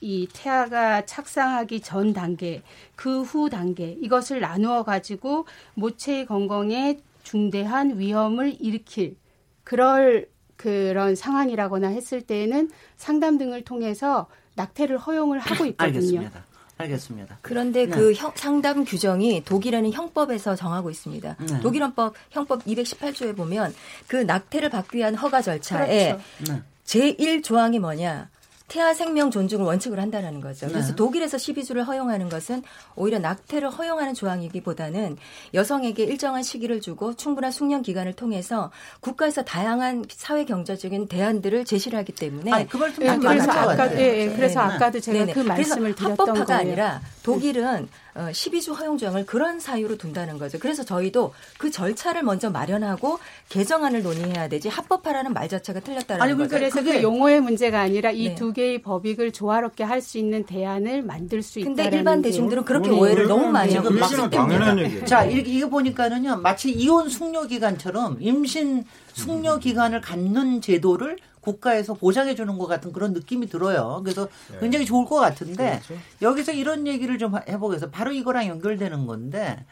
[0.02, 2.62] 이 태아가 착상하기 전 단계,
[2.96, 9.16] 그 후 단계 이것을 나누어 가지고 모체의 건강에 중대한 위험을 일으킬
[9.64, 15.96] 그럴 그런 상황이라거나 했을 때에는 상담 등을 통해서 낙태를 허용을 하고 있거든요.
[15.98, 16.44] 알겠습니다.
[16.78, 17.38] 알겠습니다.
[17.44, 17.92] 그런데 네.
[17.96, 21.36] 그 형- 상담 규정이 독일에는 형법에서 정하고 있습니다.
[21.40, 21.60] 네.
[21.62, 23.74] 독일 헌법 형법 218조에 보면
[24.08, 26.52] 그 낙태를 받기 위한 허가 절차에 그렇죠.
[26.54, 26.62] 네.
[26.92, 28.30] 제1조항이 뭐냐?
[28.68, 30.68] 태아 생명 존중을 원칙으로 한다는 거죠.
[30.68, 30.96] 그래서 네.
[30.96, 32.64] 독일에서 12주를 허용하는 것은
[32.96, 35.18] 오히려 낙태를 허용하는 조항이기보다는
[35.54, 42.14] 여성에게 일정한 시기를 주고 충분한 숙련 기간을 통해서 국가에서 다양한 사회 경제적인 대안들을 제시를 하기
[42.14, 44.00] 때문에 아니, 그 말씀 예, 좀 그래서 아까 같아요.
[44.00, 44.74] 예, 예, 그래서 네.
[44.74, 45.34] 아까도 제가 네네.
[45.34, 46.60] 그 말씀을 드렸던 합법화가 거예요.
[46.60, 50.60] 아니라 독일은 어, 12주 허용 조항을 그런 사유로 둔다는 거죠.
[50.60, 53.20] 그래서 저희도 그 절차를 먼저 마련하고
[53.50, 56.50] 개정안을 논의해야 되지 합법화라는 말 자체가 틀렸다는 아니, 거죠.
[56.50, 58.36] 그러니까 그래서 그게- 그 용어의 문제가 아니라 이 네.
[58.36, 62.66] 두 개의 법익을 조화롭게 할 수 있는 대안을 만들 수 근데 있다는 일반 게 대중들은
[62.66, 65.06] 그렇게 오해를 너무 많이 하고 있기 때문에 얘기예요.
[65.06, 72.36] 자, 이렇게 이거 보니까는요, 마치 이혼 숙려 기간처럼 임신 숙려 기간을 갖는 제도를 국가에서 보장해
[72.36, 74.02] 주는 것 같은 그런 느낌이 들어요.
[74.04, 74.60] 그래서 네.
[74.60, 76.02] 굉장히 좋을 것 같은데 그렇죠.
[76.22, 77.90] 여기서 이런 얘기를 좀 해보겠어.
[77.90, 79.66] 바로 이거랑 연결되는 건데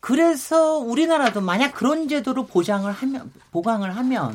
[0.00, 4.34] 그래서 우리나라도 만약 그런 제도로 보장을 하면 보강을 하면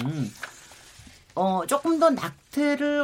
[1.35, 3.03] 어 조금 더 낙태를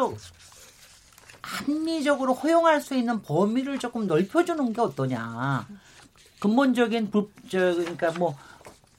[1.44, 5.68] 합리적으로 허용할 수 있는 범위를 조금 넓혀주는 게 어떠냐.
[6.40, 8.36] 근본적인 불, 저, 그러니까 뭐,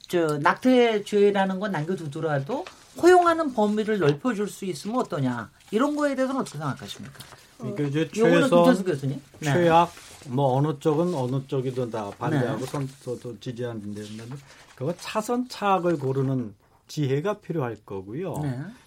[0.07, 2.65] 저, 낙태죄라는 건 남겨두더라도
[3.01, 5.51] 허용하는 범위를 넓혀줄 수 있으면 어떠냐.
[5.71, 7.19] 이런 거에 대해서는 어떻게 생각하십니까?
[7.57, 9.21] 그러니까 이제 최선, 교수님?
[9.39, 9.53] 네.
[9.53, 9.91] 최악,
[10.27, 12.87] 뭐 어느 쪽은 어느 쪽이든 다 반대하고 네.
[13.01, 14.35] 선도 지지하는 데 있는데
[14.75, 16.53] 그거 차선 차악을 고르는
[16.87, 18.39] 지혜가 필요할 거고요.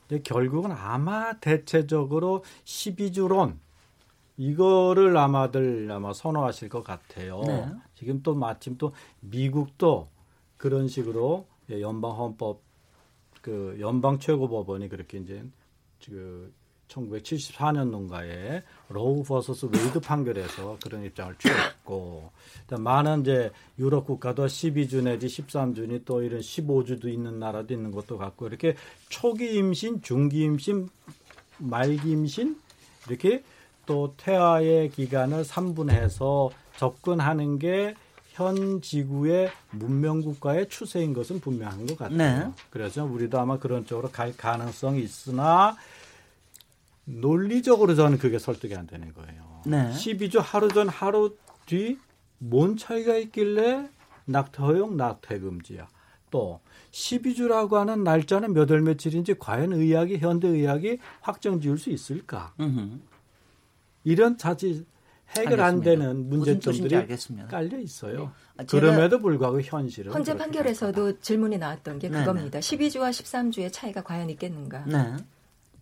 [0.09, 0.23] 네.
[0.23, 3.57] 결국은 아마 대체적으로 12주론
[4.37, 7.43] 이거를 아마들 아마 선호하실 것 같아요.
[7.47, 7.67] 네.
[7.95, 10.09] 지금 또 마침 또 미국도
[10.57, 12.61] 그런 식으로 연방 헌법
[13.41, 15.45] 그 연방 최고법원이 그렇게 이제
[16.07, 16.53] 그
[16.89, 22.31] 1974년도인가에 Roe versus Wade 판결에서 그런 입장을 취했고
[22.71, 28.47] 많은 이제 유럽 국가도 12주 내지 13주니 또 이런 15주도 있는 나라도 있는 것도 같고
[28.49, 28.75] 이렇게
[29.09, 30.89] 초기 임신, 중기 임신,
[31.59, 32.59] 말기 임신
[33.09, 33.43] 이렇게
[33.87, 37.95] 또 태아의 기간을 3분해서 접근하는 게
[38.39, 42.17] 현 지구의 문명 국가의 추세인 것은 분명한 것 같아요.
[42.17, 42.53] 네.
[42.71, 45.77] 그래서 우리도 아마 그런 쪽으로 갈 가능성이 있으나
[47.05, 49.63] 논리적으로 저는 그게 설득이 안 되는 거예요.
[49.67, 49.91] 네.
[49.91, 51.99] 12주 하루 전 하루 뒤
[52.41, 53.89] 뭔 차이가 있길래
[54.27, 55.89] 낙태 허용, 낙태 금지야.
[56.31, 56.61] 또
[56.93, 62.55] 12주라고 하는 날짜는 몇 월 며칠인지 과연 의학이 현대 의학이 확정 지을 수 있을까?
[62.61, 63.01] 음흠.
[64.05, 64.87] 이런 자칫
[65.37, 65.61] 해결.
[65.61, 67.07] 안 되는 문제점들이
[67.49, 68.33] 깔려 있어요.
[68.57, 68.65] 네.
[68.67, 72.61] 그럼에도 불구하고 현실은 헌재 판결에서도 질문이 나왔던 게 그겁니다.
[72.61, 72.89] 네네.
[72.89, 74.85] 12주와 13주의 차이가 과연 있겠는가?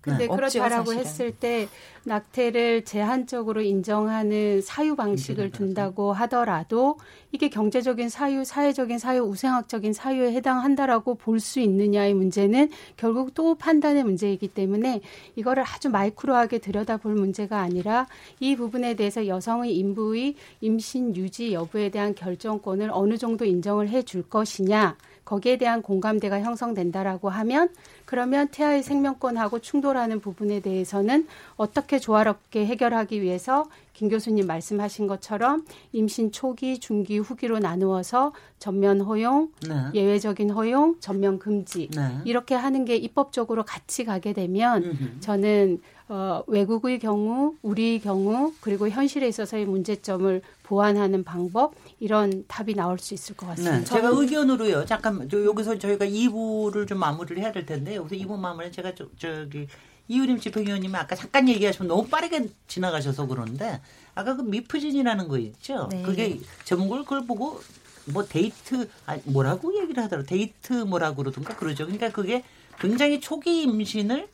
[0.06, 0.12] 네.
[0.12, 0.36] 근데 네.
[0.36, 0.92] 그렇다라고.
[0.94, 1.68] 했을 때
[2.04, 6.98] 낙태를 제한적으로 인정하는 사유 방식을 둔다고 하더라도
[7.32, 14.04] 이게 경제적인 사유, 사회적인 사유, 우생학적인 사유에 해당한다라고 볼 수 있느냐의 문제는 결국 또 판단의
[14.04, 15.00] 문제이기 때문에
[15.36, 18.06] 이거를 아주 마이크로하게 들여다볼 문제가 아니라
[18.40, 24.22] 이 부분에 대해서 여성의 인부의 임신 유지 여부에 대한 결정권을 어느 정도 인정을 해 줄
[24.22, 27.68] 것이냐 거기에 대한 공감대가 형성된다라고 하면
[28.06, 36.30] 그러면 태아의 생명권하고 충돌하는 부분에 대해서는 어떻게 조화롭게 해결하기 위해서 김 교수님 말씀하신 것처럼 임신
[36.30, 39.74] 초기, 중기, 후기로 나누어서 전면 허용, 네.
[39.94, 42.18] 예외적인 허용, 전면 금지 네.
[42.24, 45.20] 이렇게 하는 게 입법적으로 같이 가게 되면 음흠.
[45.20, 52.98] 저는 어, 외국의 경우, 우리의 경우, 그리고 현실에 있어서의 문제점을 보완하는 방법 이런 답이 나올
[52.98, 53.78] 수 있을 것 같습니다.
[53.78, 54.84] 네, 제가 의견으로요.
[54.84, 59.66] 잠깐 여기서 저희가 2부를 좀 마무리를 해야 될 텐데 여기서 2부 마무리 제가 저, 저기
[60.08, 63.80] 이유림 집행위원님이 아까 잠깐 얘기하시면 너무 빠르게 지나가셔서 그런데
[64.14, 65.88] 아까 그 미프진이라는 거 있죠.
[65.90, 66.02] 네.
[66.02, 67.60] 그게 제목을 그걸 보고
[68.04, 71.86] 뭐 데이트 아 뭐라고 얘기를 하더라고 데이트 뭐라고 그러던가 그러죠.
[71.86, 72.44] 그러니까 그게
[72.78, 74.28] 굉장히 초기 임신을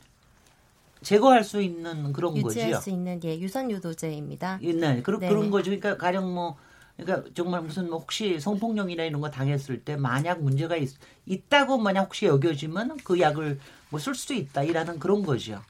[1.01, 2.59] 제거할 수 있는 그런 유지할 거죠.
[2.59, 4.59] 유지할 수 있는 예 유선 유도제입니다.
[4.61, 5.71] 네, 그런 그런 거죠.
[5.71, 6.57] 그러니까 가령 뭐
[7.03, 10.89] 그러니까 정말 무슨 뭐 혹시 성폭력이나 이런 거 당했을 때 만약 문제가 있,
[11.25, 15.61] 있다고 만약 혹시 여겨지면 그 약을 뭐 쓸수 있다 이라는 그런 거죠.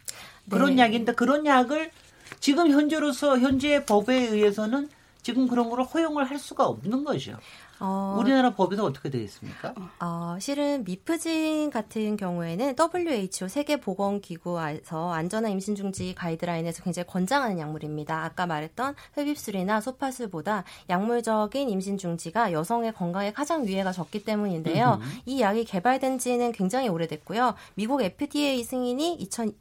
[0.50, 0.84] 그런 네.
[0.84, 1.92] 약인데 그런 약을
[2.40, 4.90] 지금 현재로서 현재 법에 의해서는
[5.22, 7.38] 지금 그런 거를 허용을 할 수가 없는 거죠.
[7.86, 9.74] 어, 우리나라 법에서 어떻게 되어 있습니까?
[10.00, 18.24] 어, 실은 미프진 같은 경우에는 WHO 세계보건기구에서 안전한 임신 중지 가이드라인에서 굉장히 권장하는 약물입니다.
[18.24, 25.00] 아까 말했던 흡입술이나 소파술보다 약물적인 임신 중지가 여성의 건강에 가장 위해가 적기 때문인데요.
[25.02, 25.10] 음흠.
[25.26, 27.56] 이 약이 개발된 지는 굉장히 오래됐고요.
[27.76, 29.52] 미국 FDA 승인이 2000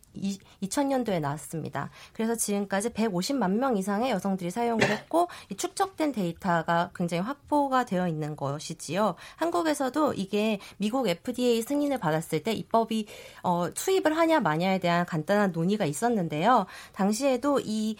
[0.63, 1.91] 2000년도에 나왔습니다.
[2.13, 8.37] 그래서 지금까지 150만 명 이상의 여성들이 사용을 했고 이 축적된 데이터가 굉장히 확보가 되어 있는
[8.37, 9.15] 것이지요.
[9.37, 13.07] 한국에서도 이게 미국 FDA 승인을 받았을 때 입법이
[13.43, 16.67] 어, 투입을 하냐 마냐에 대한 간단한 논의가 있었는데요.
[16.93, 17.97] 당시에도 이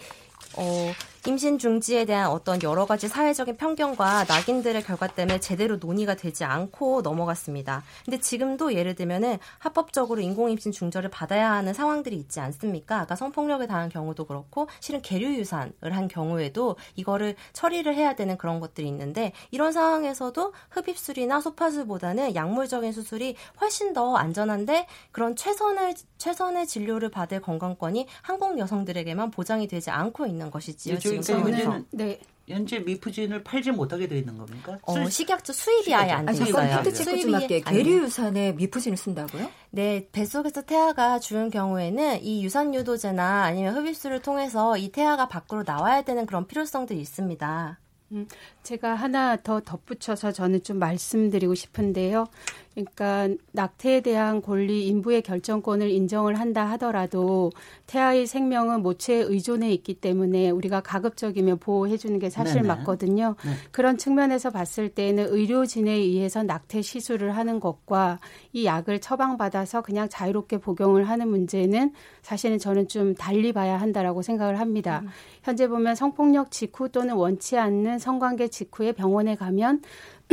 [0.55, 0.93] 어,
[1.25, 7.01] 임신 중지에 대한 어떤 여러 가지 사회적인 편견과 낙인들의 결과 때문에 제대로 논의가 되지 않고
[7.01, 7.81] 넘어갔습니다.
[8.03, 12.99] 근데 지금도 예를 들면은 합법적으로 인공임신 중절을 받아야 하는 상황들이 있지 않습니까?
[12.99, 18.59] 아까 성폭력을 당한 경우도 그렇고 실은 계류 유산을 한 경우에도 이거를 처리를 해야 되는 그런
[18.59, 27.09] 것들이 있는데 이런 상황에서도 흡입술이나 소파술보다는 약물적인 수술이 훨씬 더 안전한데 그런 최선의 최선의 진료를
[27.11, 30.99] 받을 건강권이 한국 여성들에게만 보장이 되지 않고 있는 것이지요.
[30.99, 34.77] 저는 네 현재 미프진을 팔지 못하게 되어 있는 겁니까?
[34.81, 36.83] 어, 식약처 수입이 아예 안돼 있어요.
[36.83, 37.61] 팩트 좀 할게.
[37.61, 39.49] 계류유산에 미프진을 쓴다고요?
[39.71, 46.01] 네, 뱃속에서 태아가 죽은 경우에는 이 유산 유도제나 아니면 흡입술을 통해서 이 태아가 밖으로 나와야
[46.01, 47.79] 되는 그런 필요성들이 있습니다.
[48.11, 48.27] 음,
[48.63, 52.27] 제가 하나 더 덧붙여서 저는 좀 말씀드리고 싶은데요.
[52.73, 57.51] 그러니까 낙태에 대한 권리 인부의 결정권을 인정을 한다 하더라도
[57.85, 62.67] 태아의 생명은 모체에 의존해 있기 때문에 우리가 가급적이면 보호해 주는 게 사실 네네.
[62.67, 63.35] 맞거든요.
[63.45, 63.51] 네.
[63.71, 68.19] 그런 측면에서 봤을 때는 의료진에 의해서 낙태 시술을 하는 것과
[68.53, 74.59] 이 약을 처방받아서 그냥 자유롭게 복용을 하는 문제는 사실은 저는 좀 달리 봐야 한다라고 생각을
[74.59, 75.01] 합니다.
[75.03, 75.09] 음.
[75.43, 79.81] 현재 보면 성폭력 직후 또는 원치 않는 성관계 직후에 병원에 가면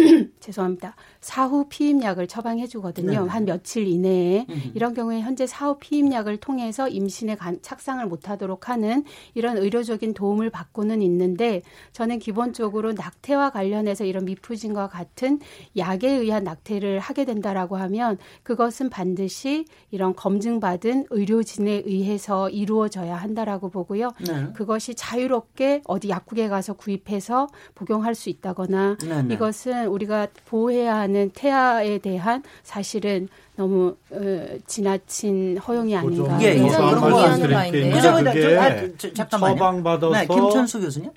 [0.40, 0.94] 죄송합니다.
[1.20, 3.24] 사후 피임약을 처방해 주거든요.
[3.24, 3.28] 네.
[3.28, 4.72] 한 며칠 이내에 음.
[4.74, 11.62] 이런 경우에 현재 사후 피임약을 통해서 임신에 착상을 못하도록 하는 이런 의료적인 도움을 받고는 있는데
[11.92, 15.40] 저는 기본적으로 낙태와 관련해서 이런 미프진과 같은
[15.76, 24.12] 약에 의한 낙태를 하게 된다라고 하면 그것은 반드시 이런 검증받은 의료진에 의해서 이루어져야 한다라고 보고요.
[24.26, 24.52] 네.
[24.54, 29.34] 그것이 자유롭게 어디 약국에 가서 구입해서 복용할 수 있다거나 네, 네.
[29.34, 36.38] 이것은 우리가 보호해야 하는 태아에 대한 사실은 너무 어, 지나친 허용이 아닌가.
[36.42, 36.58] 예, 예.
[36.58, 39.12] 그런 그죠, 그죠.
[39.12, 39.54] 잠깐만요.
[39.56, 41.10] 처방받아서 네, 김천수 교수님.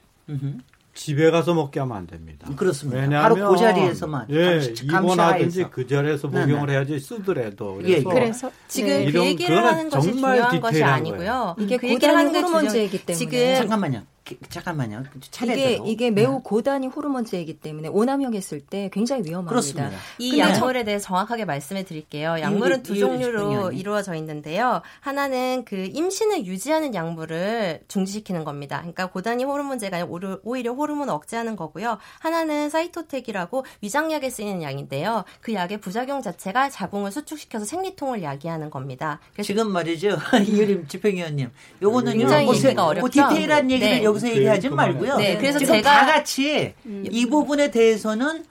[0.93, 2.47] 집에 가서 먹게 하면 안 됩니다.
[2.55, 3.01] 그렇습니다.
[3.01, 8.51] 왜냐하면 바로 그 자리에서만 예, 입원하든지 그 자리에서 복용을 네, 해야지 쓰더라도 그래서, 예, 그래서
[8.67, 9.11] 지금 네.
[9.11, 11.55] 그 얘기를 하는 것이 중요한 것이 아니고요.
[11.59, 14.03] 이게 그 고단위 호르몬제이기 때문에 지금 잠깐만요.
[14.49, 15.03] 잠깐만요.
[15.43, 16.39] 이게 이게 매우 네.
[16.43, 19.49] 고단위 호르몬제이기 때문에 오남용 했을 때 굉장히 위험합니다.
[19.49, 19.91] 그렇습니다.
[20.17, 22.37] 이 약물에 대해 정확하게 말씀을 드릴게요.
[22.39, 24.81] 약물은 두 종류로 이루어져 있는데요.
[25.01, 28.77] 하나는 그 임신을 유지하는 약물을 중지시키는 겁니다.
[28.77, 31.97] 그러니까 고단위 호르몬제가 아니라 오히려 호르몬 억제하는 거고요.
[32.19, 35.25] 하나는 사이토텍이라고 위장약에 쓰이는 약인데요.
[35.41, 39.19] 그 약의 부작용 자체가 자궁을 수축시켜서 생리통을 야기하는 겁니다.
[39.41, 40.17] 지금 말이죠.
[40.47, 41.51] 이유림 집행위원님.
[41.81, 43.01] 요거는 굉장히 뭐, 얘기가 어렵죠.
[43.01, 44.12] 뭐 디테일한 얘기를 네.
[44.15, 45.17] 여기서 얘기하지 말고요.
[45.17, 47.03] 네, 그래서 지금 제가 다 같이 음.
[47.09, 48.45] 이 부분에 대해서는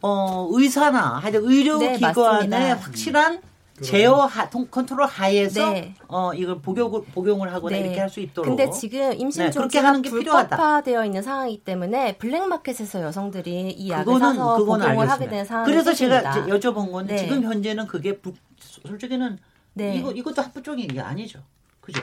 [0.00, 3.40] 어, 의사나 하여튼 의료기관의 네, 확실한
[3.80, 5.94] 제어 하, 컨트롤 하에서 네.
[6.06, 7.82] 어 이걸 복용을 복용을 하거나 네.
[7.82, 8.46] 이렇게 할 수 있도록.
[8.56, 14.56] 근데 지금 임신 네, 조치가 불법화되어 있는 상황이기 때문에 블랙마켓에서 여성들이 이 약을 그거는, 사서
[14.58, 15.12] 복용을 알겠습니다.
[15.14, 16.32] 하게 되는 상황이 그래서 생깁니다.
[16.32, 17.22] 제가 여쭤본 건데 네.
[17.22, 19.38] 지금 현재는 그게 부, 솔직히는
[19.74, 19.96] 네.
[19.96, 21.40] 이거 이것도 합법적인 게 아니죠.
[21.80, 22.00] 그죠?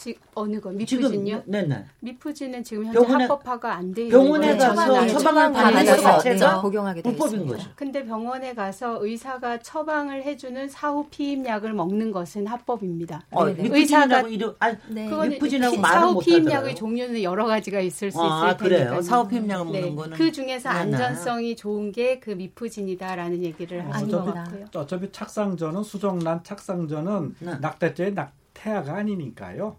[0.00, 1.42] 지, 어느 거 미프진요?
[1.44, 1.84] 네네.
[2.00, 7.10] 미프진은 지금 현재 병원에, 합법화가 안돼 있는 병원에 가서 처방을 받는 것 자체가 복용하게 되
[7.10, 7.68] 불법인 거죠.
[7.76, 13.26] 근데 병원에 가서 의사가 처방을 해주는 사후 피임약을 먹는 것은 합법입니다.
[13.30, 13.68] 어, 네, 네.
[13.70, 15.06] 의사가 이러, 아, 네.
[15.28, 19.02] 미프진하고 피, 사후 피임약의 종류는 여러 가지가 있을 수 아, 있을 테니까.
[19.02, 19.94] 사후 피임약을 먹는 네.
[19.94, 24.64] 거는 그 중에서 안전성이 좋은 게 그 미프진이다라는 얘기를 하신 것 같고요.
[24.74, 27.58] 어차피 착상전은 수정란 착상전은 네.
[27.60, 29.76] 낙태죄 낙 태아가 아니니까요.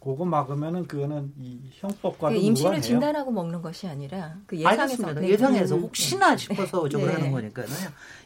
[0.00, 5.28] 그거 막으면은 그거는 이 형법과도 그 임신을 진단하고 먹는 것이 아니라 그 예상해서 네.
[5.28, 5.82] 예상해서 음.
[5.82, 7.14] 혹시나 싶어서 저걸 네.
[7.14, 7.66] 하는 거니까요.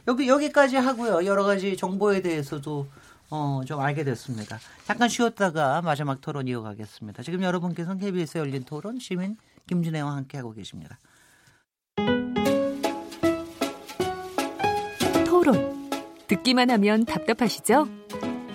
[0.07, 1.25] 여기 여기까지 하고요.
[1.25, 2.87] 여러 가지 정보에 대해서도
[3.31, 4.59] 어, 좀 알게 됐습니다.
[4.85, 7.23] 잠깐 쉬었다가 마지막 토론 이어가겠습니다.
[7.23, 10.99] 지금 여러분께서는 KBS 열린 토론 시민 김준혜와 함께하고 계십니다.
[15.25, 15.89] 토론.
[16.27, 17.87] 듣기만 하면 답답하시죠?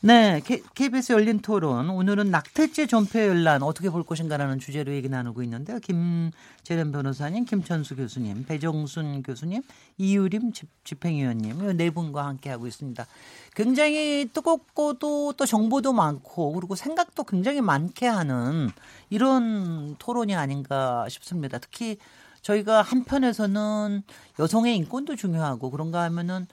[0.00, 0.40] 네,
[0.76, 5.80] KBS 열린 토론 오늘은 낙태죄 존폐 연란 어떻게 볼 것인가라는 주제로 얘기 나누고 있는데요.
[5.80, 9.62] 김재련 변호사님, 김천수 교수님, 배정순 교수님,
[9.96, 10.52] 이유림
[10.84, 13.04] 집행위원님 네 분과 함께 하고 있습니다.
[13.56, 18.70] 굉장히 뜨겁고도 또 정보도 많고 그리고 생각도 굉장히 많게 하는
[19.10, 21.58] 이런 토론이 아닌가 싶습니다.
[21.58, 21.98] 특히
[22.42, 24.04] 저희가 한편에서는
[24.38, 26.46] 여성의 인권도 중요하고 그런가 하면은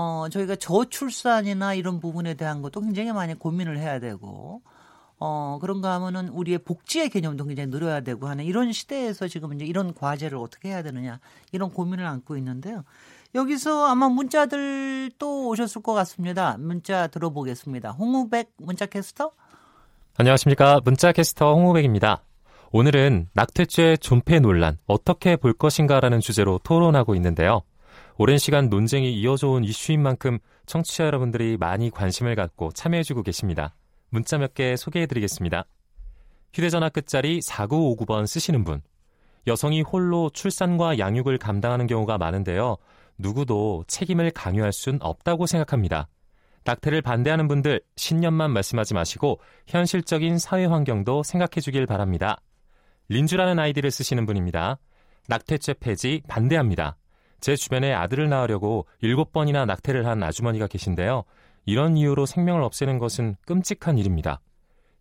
[0.00, 4.62] 어, 저희가 저출산이나 이런 부분에 대한 것도 굉장히 많이 고민을 해야 되고,
[5.18, 9.92] 어, 그런가 하면은 우리의 복지의 개념도 굉장히 늘어야 되고 하는 이런 시대에서 지금 이제 이런
[9.92, 11.18] 과제를 어떻게 해야 되느냐,
[11.50, 12.84] 이런 고민을 안고 있는데요.
[13.34, 16.56] 여기서 아마 문자들 또 오셨을 것 같습니다.
[16.60, 17.90] 문자 들어보겠습니다.
[17.90, 19.32] 홍우백 문자 캐스터?
[20.16, 20.78] 안녕하십니까.
[20.84, 22.22] 문자 캐스터 홍우백입니다.
[22.70, 27.62] 오늘은 낙태죄 존폐 논란 어떻게 볼 것인가라는 주제로 토론하고 있는데요.
[28.20, 33.76] 오랜 시간 논쟁이 이어져 온 이슈인 만큼 청취자 여러분들이 많이 관심을 갖고 참여해주고 계십니다.
[34.10, 35.66] 문자 몇 개 소개해드리겠습니다.
[36.52, 38.82] 휴대전화 끝자리 4959번 쓰시는 분.
[39.46, 42.76] 여성이 홀로 출산과 양육을 감당하는 경우가 많은데요.
[43.18, 46.08] 누구도 책임을 강요할 순 없다고 생각합니다.
[46.64, 49.38] 낙태를 반대하는 분들 신념만 말씀하지 마시고
[49.68, 52.40] 현실적인 사회 환경도 생각해 주길 바랍니다.
[53.10, 54.80] 린주라는 아이디를 쓰시는 분입니다.
[55.28, 56.96] 낙태죄 폐지 반대합니다.
[57.40, 61.24] 제 주변에 아들을 낳으려고 7번이나 낙태를 한 아주머니가 계신데요.
[61.66, 64.40] 이런 이유로 생명을 없애는 것은 끔찍한 일입니다.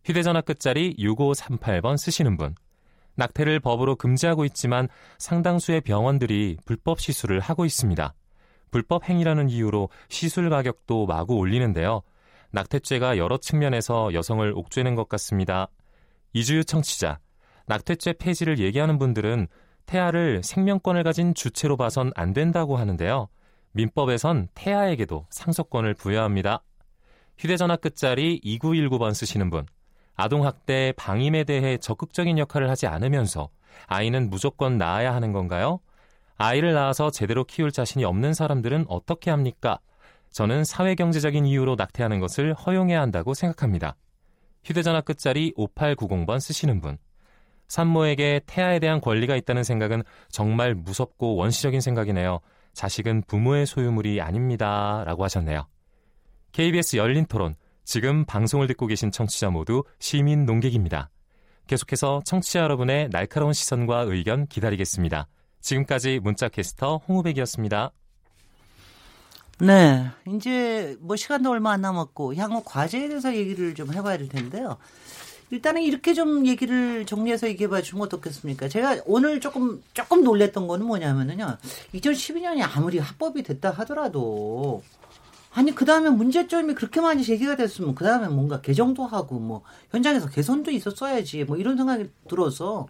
[0.06, 2.56] 휴대전화 끝자리 6538번 쓰시는 분.
[3.16, 8.14] 낙태를 법으로 금지하고 있지만 상당수의 병원들이 불법 시술을 하고 있습니다.
[8.70, 12.04] 불법 행위라는 이유로 시술 가격도 마구 올리는데요.
[12.52, 15.68] 낙태죄가 여러 측면에서 여성을 옥죄는 것 같습니다.
[16.34, 17.20] 이주유 청취자,
[17.66, 19.48] 낙태죄 폐지를 얘기하는 분들은
[19.88, 23.30] 태아를 생명권을 가진 주체로 봐선 안 된다고 하는데요.
[23.72, 26.62] 민법에선 태아에게도 상속권을 부여합니다.
[27.38, 29.66] 휴대전화 끝자리 2919번 쓰시는 분.
[30.16, 33.50] 아동학대, 방임에 대해 적극적인 역할을 하지 않으면서
[33.86, 35.80] 아이는 무조건 낳아야 하는 건가요?
[36.38, 39.80] 아이를 낳아서 제대로 키울 자신이 없는 사람들은 어떻게 합니까?
[40.32, 43.96] 저는 사회경제적인 이유로 낙태하는 것을 허용해야 한다고 생각합니다.
[44.64, 46.98] 휴대전화 끝자리 5890번 쓰시는 분.
[47.68, 52.40] 산모에게 태아에 대한 권리가 있다는 생각은 정말 무섭고 원시적인 생각이네요.
[52.74, 55.04] 자식은 부모의 소유물이 아닙니다.
[55.06, 55.68] 라고 하셨네요.
[56.52, 57.56] KBS 열린 토론.
[57.84, 61.10] 지금 방송을 듣고 계신 청취자 모두 시민 농객입니다.
[61.68, 65.28] 계속해서 청취자 여러분의 날카로운 시선과 의견 기다리겠습니다.
[65.62, 67.92] 지금까지 문자캐스터 홍우백이었습니다.
[69.60, 70.10] 네.
[70.28, 74.78] 이제 뭐 시간도 얼마 안 남았고 향후 과제에 대해서 얘기를 좀 해봐야 될 텐데요.
[75.50, 78.68] 일단은 이렇게 좀 얘기를 정리해서 얘기해 봐 주면 어떻겠습니까?
[78.68, 81.58] 제가 오늘 조금, 조금 놀랬던 거는 뭐냐면은요.
[81.94, 84.84] 2012년이 아무리 합법이 됐다 하더라도
[85.54, 90.28] 아니 그 다음에 문제점이 그렇게 많이 제기가 됐으면 그 다음에 뭔가 개정도 하고 뭐 현장에서
[90.30, 92.88] 개선도 있었어야지 뭐 이런 생각이 들어서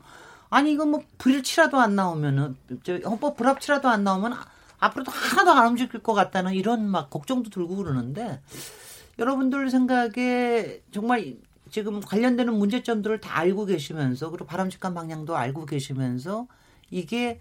[0.50, 4.34] 아니 이거 뭐 불일치라도 안 나오면은 저 헌법 불합치라도 안 나오면
[4.80, 8.42] 앞으로도 하나도 안 움직일 것 같다는 이런 막 걱정도 들고 그러는데
[9.20, 11.38] 여러분들 생각에 정말
[11.78, 16.48] 지금 관련되는 문제점들을 다 알고 계시면서 그리고 바람직한 방향도 알고 계시면서
[16.90, 17.40] 이게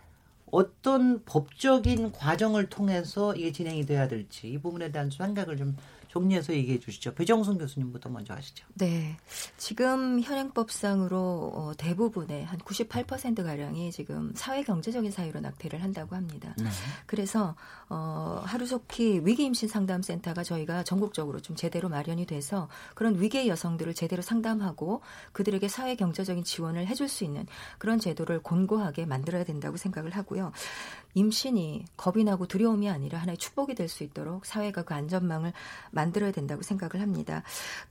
[0.53, 5.75] 어떤 법적인 과정을 통해서 이게 진행이 돼야 될지 이 부분에 대한 생각을 좀
[6.17, 7.15] 정리해서 얘기해 주시죠.
[7.15, 8.65] 배정순 교수님부터 먼저 하시죠.
[8.75, 9.17] 네.
[9.59, 16.55] 지금 현행법상으로 어, 대부분의 한 98%가량이 지금 사회 경제적인 사유로 낙태를 한다고 합니다.
[16.59, 16.65] 네.
[17.05, 17.55] 그래서
[17.91, 23.93] 어, 하루속히 위기 임신 상담 센터가 저희가 전국적으로 좀 제대로 마련이 돼서 그런 위기의 여성들을
[23.95, 25.03] 제대로 상담하고
[25.33, 27.47] 그들에게 사회 경제적인 지원을 해줄 수 있는
[27.79, 30.53] 그런 제도를 곤고하게 만들어야 된다고 생각을 하고요.
[31.17, 35.53] 임신이 겁이 나고 두려움이 아니라 하나의 축복이 될 수 있도록 사회가 그 안전망을
[35.93, 37.43] 만들어야 된다고 생각을 합니다.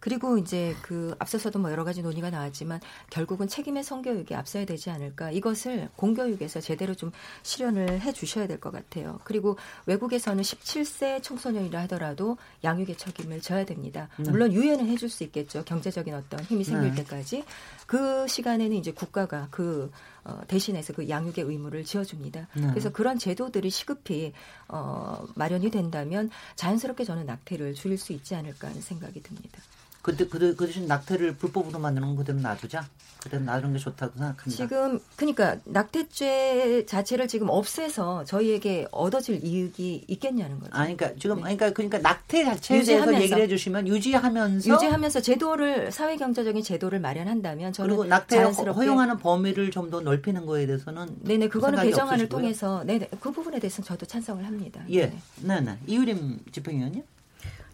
[0.02, 5.32] 그리고 이제 그 앞서서도 뭐 여러 가지 논의가 나왔지만 결국은 책임의 성교육이 앞서야 되지 않을까.
[5.32, 7.12] 이것을 공교육에서 제대로 좀
[7.44, 9.20] 실현을 해 주셔야 될 것 같아요.
[9.24, 14.08] 그리고 외국에서는 17세 청소년이라 하더라도 양육의 책임을 져야 됩니다.
[14.18, 14.30] 네.
[14.30, 15.64] 물론 유예는 해줄 수 있겠죠.
[15.66, 17.04] 경제적인 어떤 힘이 생길 네.
[17.04, 17.44] 때까지.
[17.88, 19.92] 그 시간에는 이제 국가가 그
[20.26, 22.48] 어, 대신해서 그 양육의 의무를 지어줍니다.
[22.56, 22.68] 네.
[22.70, 24.34] 그래서 그런 제도들이 시급히
[24.68, 29.62] 어, 마련이 된다면 자연스럽게 저는 낙태를 줄일 수 있지 않을까 하는 생각이 듭니다.
[30.06, 32.86] 그때 그, 그 대신 낙태를 불법으로 만드는 건 그대로 놔두자.
[33.24, 34.52] 그대로 놔두는 게 좋다고 생각합니다.
[34.52, 40.70] 지금 그러니까 낙태죄 자체를 지금 없애서 저희에게 얻어질 이익이 있겠냐는 거죠.
[40.76, 41.42] 아, 그러니까 지금 네.
[41.42, 47.74] 그러니까 그러니까 낙태 자체에 유지하면서, 대해서 얘기를 해주시면 유지하면서 유지하면서 제도를 사회 경제적인 제도를 마련한다면
[47.74, 53.10] 저는 그리고 낙태 허용하는 범위를 좀 더 넓히는 거에 대해서는 네네 그거는 개정안을 통해서 네네
[53.20, 54.82] 그 부분에 대해서는 저도 찬성을 합니다.
[54.90, 55.08] 예,
[55.42, 55.78] 네네, 네네.
[55.88, 57.04] 이유림 집행위원님.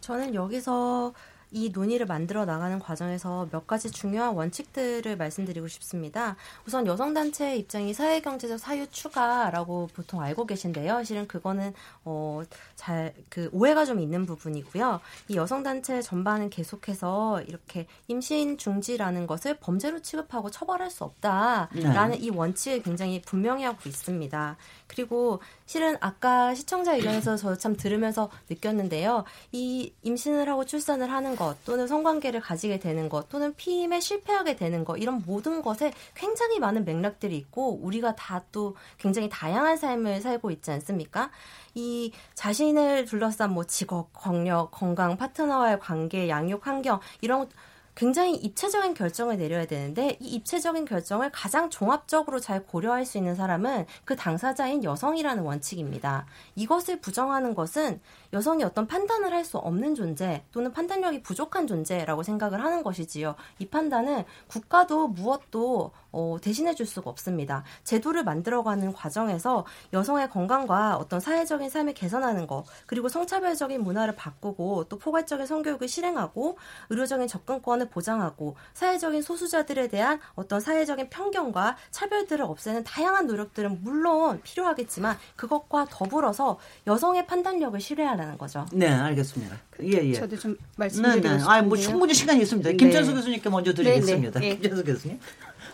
[0.01, 1.13] 저는 여기서
[1.51, 6.37] 이 논의를 만들어 나가는 과정에서 몇 가지 중요한 원칙들을 말씀드리고 싶습니다.
[6.65, 11.03] 우선 여성단체의 입장이 사회경제적 사유 추가라고 보통 알고 계신데요.
[11.03, 11.73] 실은 그거는
[12.05, 12.41] 어,
[12.75, 15.01] 잘, 그 오해가 좀 있는 부분이고요.
[15.27, 22.17] 이 여성단체 전반은 계속해서 이렇게 임신 중지라는 것을 범죄로 취급하고 처벌할 수 없다라는 네.
[22.17, 24.57] 이 원칙을 굉장히 분명히 하고 있습니다.
[24.87, 25.41] 그리고
[25.71, 29.23] 실은 아까 시청자 의견에서 저 참 들으면서 느꼈는데요.
[29.53, 34.83] 이 임신을 하고 출산을 하는 것 또는 성관계를 가지게 되는 것 또는 피임에 실패하게 되는
[34.83, 40.51] 것 이런 모든 것에 굉장히 많은 맥락들이 있고 우리가 다 또 굉장히 다양한 삶을 살고
[40.51, 41.29] 있지 않습니까?
[41.75, 47.47] 이 자신을 둘러싼 뭐 직업, 권력, 건강, 파트너와의 관계, 양육 환경 이런
[47.95, 53.85] 굉장히 입체적인 결정을 내려야 되는데 이 입체적인 결정을 가장 종합적으로 잘 고려할 수 있는 사람은
[54.05, 56.25] 그 당사자인 여성이라는 원칙입니다.
[56.55, 57.99] 이것을 부정하는 것은
[58.33, 63.35] 여성이 어떤 판단을 할 수 없는 존재 또는 판단력이 부족한 존재라고 생각을 하는 것이지요.
[63.59, 67.63] 이 판단은 국가도 무엇도 어, 대신해 줄 수가 없습니다.
[67.83, 74.97] 제도를 만들어가는 과정에서 여성의 건강과 어떤 사회적인 삶을 개선하는 것, 그리고 성차별적인 문화를 바꾸고 또
[74.99, 76.57] 포괄적인 성교육을 실행하고
[76.89, 85.17] 의료적인 접근권을 보장하고 사회적인 소수자들에 대한 어떤 사회적인 편견과 차별들을 없애는 다양한 노력들은 물론 필요하겠지만
[85.35, 88.65] 그것과 더불어서 여성의 판단력을 실현하 라는 거죠.
[88.71, 89.57] 네, 알겠습니다.
[89.81, 90.13] 예, 예.
[90.13, 91.43] 저도 좀 말씀드리고 네, 네.
[91.43, 92.69] 아, 뭐 충분히 시간이 있습니다.
[92.69, 92.75] 네.
[92.75, 94.39] 김천수 교수님께 먼저 드리겠습니다.
[94.39, 94.57] 네, 네.
[94.57, 95.19] 김천수 교수님.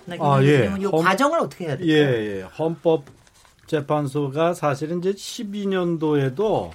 [0.06, 0.72] 네, 아, 예.
[0.80, 1.94] 이 과정을 어떻게 해야 될까요?
[1.94, 2.42] 예, 예.
[2.44, 3.04] 헌법
[3.68, 6.72] 재판소가 사실은 이제 12년도에도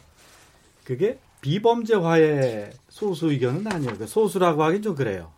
[0.84, 3.96] 그게 비범죄화의 소수 의견은 아니에요.
[3.96, 5.30] 그 소수라고 하긴 좀 그래요.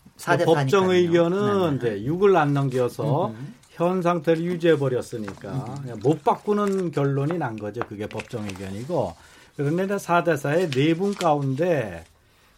[0.45, 1.97] 법정 의견은 네, 네.
[1.99, 3.37] 이제 6을 안 넘겨서 음흠.
[3.70, 7.82] 현 상태를 유지해 버렸으니까 못 바꾸는 결론이 난 거죠.
[7.89, 9.14] 그게 법정 의견이고
[9.57, 12.05] 그런데 4대 4의 네 분 가운데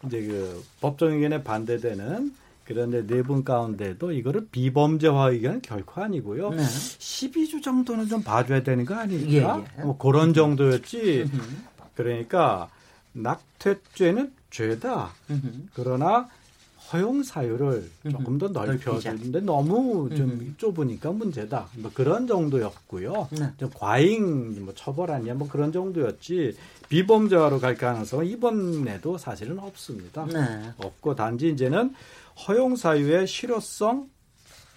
[0.05, 2.33] 이제 그 법정 의견에 반대되는
[2.65, 6.49] 그런데 네 분 가운데도 이거를 비범죄화 의견은 결코 아니고요.
[6.49, 6.57] 네.
[6.63, 9.63] 12주 정도는 좀 봐줘야 되는 거 아닙니까?
[9.77, 9.83] 예, 예.
[9.83, 11.29] 뭐 그런 정도였지.
[11.95, 12.69] 그러니까
[13.13, 15.11] 낙태죄는 죄다.
[15.73, 16.27] 그러나
[16.91, 21.67] 허용 사유를 조금 더 넓혀주는데 너무 좀 좁으니까 문제다.
[21.77, 23.27] 뭐 그런 정도였고요.
[23.31, 23.51] 네.
[23.57, 26.55] 좀 과잉 뭐 처벌 아니야 뭐 그런 정도였지
[26.87, 30.25] 비범죄화로 갈 가능성은 이번에도 사실은 없습니다.
[30.25, 30.71] 네.
[30.77, 31.93] 없고 단지 이제는
[32.47, 34.09] 허용 사유의 실효성,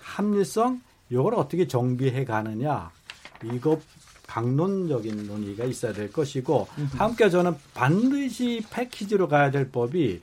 [0.00, 0.80] 합리성
[1.11, 2.90] 이걸 어떻게 정비해 가느냐
[3.44, 3.80] 이거
[4.26, 10.20] 강론적인 논의가 있어야 될 것이고 함께 저는 반드시 패키지로 가야 될 법이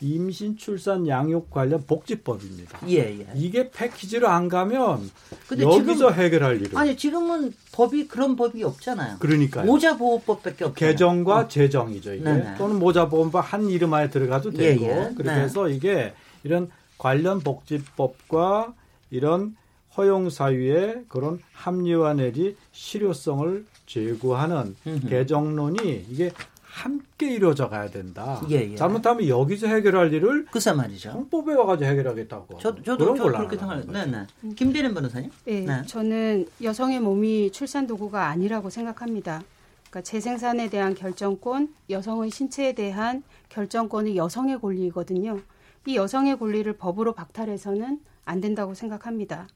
[0.00, 2.80] 임신, 출산, 양육 관련 복지법입니다.
[2.88, 3.26] 예, 예.
[3.34, 5.10] 이게 패키지로 안 가면
[5.58, 9.16] 여기서 지금, 해결할 일은 아니 지금은 법이 그런 법이 없잖아요.
[9.18, 10.92] 그러니까 모자 보호법밖에 없잖아요.
[10.92, 11.48] 개정과 어.
[11.48, 12.54] 제정이죠 이게 네네.
[12.56, 15.14] 또는 모자 보호법 한 이름 안에 들어가도 예, 되고 예, 예.
[15.14, 15.74] 그렇게 네.
[15.74, 18.74] 이게 이런 관련 복지법과
[19.10, 19.56] 이런
[19.96, 24.76] 허용 사유의 그런 합리화 내지 실효성을 제고하는
[25.08, 26.30] 개정론이 이게
[26.70, 28.40] 함께 이루어져 가야 된다.
[28.48, 28.76] 예, 예.
[28.76, 31.10] 잘못하면 여기서 해결할 일을 그사 말이죠.
[31.10, 32.58] 헌법에 와가지고 해결하겠다고.
[32.58, 33.86] 저, 저도, 저도 그렇게 생각해요.
[33.88, 34.54] 네, 네.
[34.54, 35.30] 김대림 변호사님.
[35.44, 39.42] 네, 네, 저는 여성의 몸이 출산 도구가 아니라고 생각합니다.
[39.90, 45.40] 그러니까 재생산에 대한 결정권, 여성의 신체에 대한 결정권이 여성의 권리이거든요.
[45.86, 49.48] 이 여성의 권리를 법으로 박탈해서는 안 된다고 생각합니다.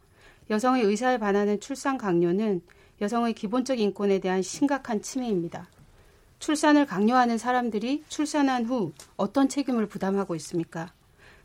[0.50, 2.62] 여성의 의사에 반하는 출산 강요는
[3.00, 5.68] 여성의 기본적 인권에 대한 심각한 침해입니다.
[6.44, 10.92] 출산을 강요하는 사람들이 출산한 후 어떤 책임을 부담하고 있습니까?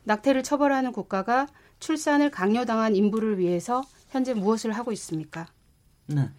[0.04, 1.47] 낙태를 처벌하는 국가가
[1.80, 5.47] 출산을 강요당한 인부를 위해서 현재 무엇을 하고 있습니까?
[6.08, 6.30] 네.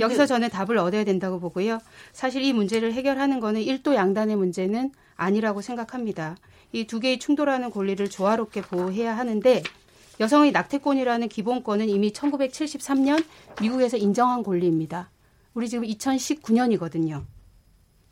[0.00, 1.78] 여기서 저는 답을 얻어야 된다고 보고요.
[2.12, 6.34] 사실 이 문제를 해결하는 것은 일도 양단의 문제는 아니라고 생각합니다.
[6.72, 9.62] 이 두 개의 충돌하는 권리를 조화롭게 보호해야 하는데
[10.18, 13.24] 여성의 낙태권이라는 기본권은 이미 1973년
[13.60, 15.08] 미국에서 인정한 권리입니다.
[15.54, 17.22] 우리 지금 2019년이거든요.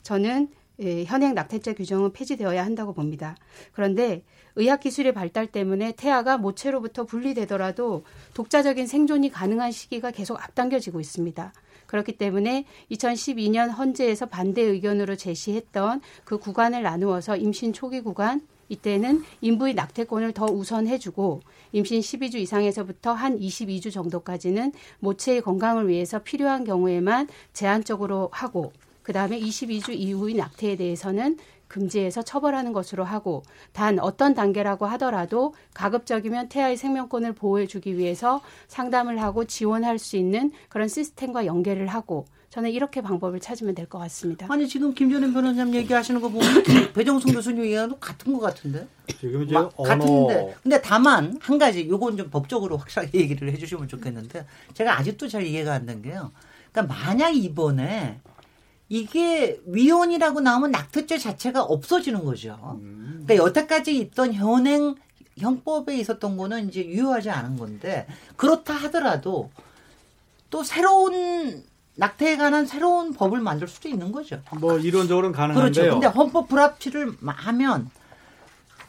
[0.07, 0.47] 저는
[0.79, 3.35] 예, 현행 낙태죄 규정은 폐지되어야 한다고 봅니다.
[3.73, 4.23] 그런데
[4.55, 11.51] 의학 기술의 발달 때문에 태아가 모체로부터 분리되더라도 독자적인 생존이 가능한 시기가 계속 앞당겨지고 있습니다.
[11.87, 18.39] 그렇기 때문에 2012년 헌재에서 반대 의견으로 제시했던 그 구간을 나누어서 임신 초기 구간
[18.69, 21.41] 이때는 인부의 낙태권을 더 우선해주고
[21.73, 28.71] 임신 12주 이상에서부터 한 22주 정도까지는 모체의 건강을 위해서 필요한 경우에만 제한적으로 하고
[29.07, 31.37] 그 다음에 22주 이후의 낙태에 대해서는
[31.69, 33.41] 금지해서 처벌하는 것으로 하고
[33.71, 40.51] 단 어떤 단계라고 하더라도 가급적이면 태아의 생명권을 보호해 주기 위해서 상담을 하고 지원할 수 있는
[40.67, 44.47] 그런 시스템과 연계를 하고 저는 이렇게 방법을 찾으면 될 것 같습니다.
[44.49, 48.87] 아니 지금 김전현 변호사님 얘기하시는 거 보면 배정성 교수님 얘기하는 같은 것 같은데.
[49.21, 49.71] 지금 이제 언어...
[49.77, 50.53] 같은데.
[50.63, 55.75] 근데 다만 한 가지 요건 좀 법적으로 확실하게 얘기를 해주시면 좋겠는데 제가 아직도 잘 이해가
[55.75, 56.33] 안 된 게요.
[56.73, 58.19] 그러니까 만약 이번에
[58.89, 62.77] 이게 위헌이라고 나오면 낙태죄 자체가 없어지는 거죠.
[62.81, 63.23] 음.
[63.25, 64.95] 그러니까 여태까지 있던 현행
[65.37, 69.51] 형법에 있었던 거는 이제 유효하지 않은 건데 그렇다 하더라도
[70.49, 71.63] 또 새로운
[71.95, 74.41] 낙태에 관한 새로운 법을 만들 수도 있는 거죠.
[74.59, 75.71] 뭐 이론적으로는 가능한데요.
[75.71, 75.99] 그렇죠.
[75.99, 77.89] 근데 헌법 불합치를 하면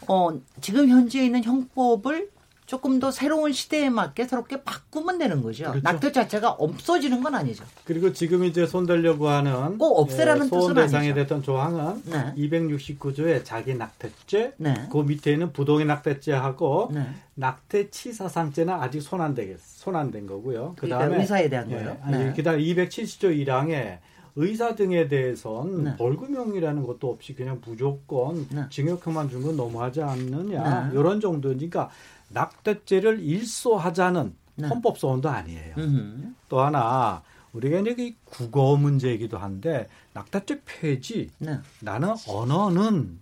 [0.07, 0.31] 어
[0.61, 2.31] 지금 현재 있는 형법을
[2.69, 5.65] 조금 더 새로운 시대에 맞게 새롭게 바꾸면 되는 거죠.
[5.71, 5.81] 그렇죠.
[5.83, 7.65] 낙태 자체가 없어지는 건 아니죠.
[7.87, 12.35] 그리고 지금 이제 손대려고 하는 꼭 없애라는 예, 소원 대상이 됐던 조항은 네.
[12.37, 14.87] 269조의 자기 낙태죄, 네.
[14.93, 17.07] 그 밑에는 부동의 낙태죄하고 네.
[17.37, 20.75] 낙태치사상죄는 아직 손 안 되겠, 손안 된 거고요.
[20.79, 21.97] 그 다음에 그러니까 의사에 대한 예, 거요.
[22.03, 23.99] 아니, 그다음 270조 1항에
[24.37, 25.97] 의사 등에 대해선 네.
[25.97, 28.65] 벌금형이라는 것도 없이 그냥 무조건 네.
[28.69, 30.99] 징역형만 준 건 너무하지 않느냐 네.
[30.99, 31.89] 이런 정도니까
[32.29, 34.69] 낙태죄를 일소하자는 네.
[34.69, 35.75] 헌법 소원도 아니에요.
[35.79, 36.35] 음흠.
[36.49, 37.23] 또 하나
[37.53, 41.59] 우리가 이제 국어 문제이기도 한데 낙태죄 폐지 네.
[41.81, 43.21] 나는 언어는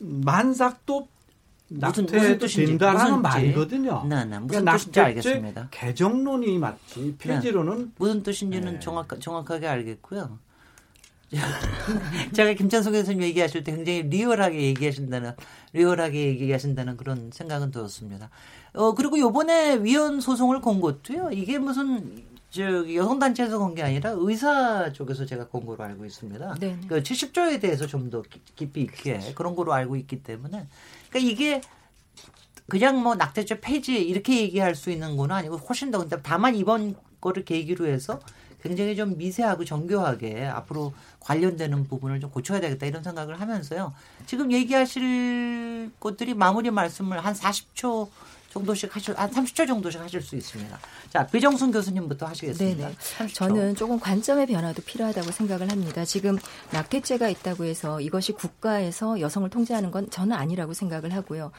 [0.00, 1.08] 만삭도
[1.68, 4.04] 낙태 된다라는 말이거든요.
[4.06, 4.38] 네, 네.
[4.38, 5.68] 무슨 그러니까 뜻인지 알겠습니다.
[5.70, 7.90] 개정론이 맞지 폐지로는 네.
[7.96, 8.80] 무슨 뜻인지는 네.
[8.80, 10.38] 정확 정확하게 알겠고요.
[12.32, 15.32] 제가 김찬석 교수님 얘기하실 때 굉장히 리얼하게 얘기하신다는
[15.72, 18.30] 리얼하게 얘기하신다는 그런 생각은 들었습니다.
[18.74, 21.30] 어 그리고 요번에 위헌 소송을 건 것도요.
[21.32, 22.62] 이게 무슨 저
[22.94, 26.56] 여성 단체에서 건 게 아니라 의사 쪽에서 제가 건 거로 알고 있습니다.
[26.60, 26.78] 네.
[26.86, 28.22] 그 70조에 대해서 좀 더
[28.54, 30.66] 깊이 있게 그런 거로 알고 있기 때문에
[31.08, 31.62] 그러니까 이게
[32.68, 36.94] 그냥 뭐 낙태죄 폐지 이렇게 얘기할 수 있는 건 아니고 훨씬 더 근데 다만 이번
[37.22, 38.20] 거를 계기로 해서
[38.62, 43.92] 굉장히 좀 미세하고 정교하게 앞으로 관련되는 부분을 좀 고쳐야 되겠다 이런 생각을 하면서요.
[44.26, 48.08] 지금 얘기하실 것들이 마무리 말씀을 한 40초
[48.52, 50.78] 정도씩 하실 한 30초 정도씩 하실 수 있습니다.
[51.10, 52.90] 자, 배정순 교수님부터 하시겠습니다.
[52.90, 53.32] 네네.
[53.32, 56.04] 저는 조금 관점의 변화도 필요하다고 생각을 합니다.
[56.04, 56.38] 지금
[56.70, 61.50] 낙태죄가 있다고 해서 이것이 국가에서 여성을 통제하는 건 저는 아니라고 생각을 하고요.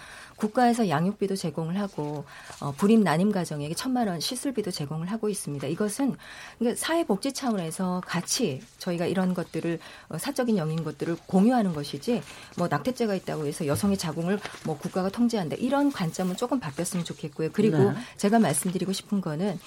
[0.44, 2.26] 국가에서 양육비도 제공을 하고
[2.60, 5.68] 어, 불임 난임 가정에게 천만 원 시술비도 제공을 하고 있습니다.
[5.68, 6.16] 이것은
[6.60, 9.80] 그러니까 사회복지 차원에서 같이 저희가 이런 것들을
[10.10, 12.22] 어, 사적인 영인 것들을 공유하는 것이지
[12.58, 17.50] 뭐 낙태죄가 있다고 해서 여성의 자궁을 뭐 국가가 통제한다 이런 관점은 조금 바뀌었으면 좋겠고요.
[17.54, 17.98] 그리고 네.
[18.18, 19.60] 제가 말씀드리고 싶은 거는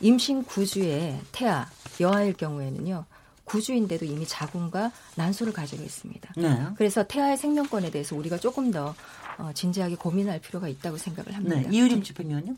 [0.00, 1.66] 임신 9주에 태아
[2.00, 3.04] 여아일 경우에는요.
[3.44, 6.32] 구주인데도 이미 자궁과 난소를 가지고 있습니다.
[6.36, 6.66] 네.
[6.76, 8.94] 그래서 태아의 생명권에 대해서 우리가 조금 더
[9.38, 11.56] 어, 진지하게 고민할 필요가 있다고 생각을 합니다.
[11.56, 11.68] 네.
[11.70, 12.56] 이유림 집행위원님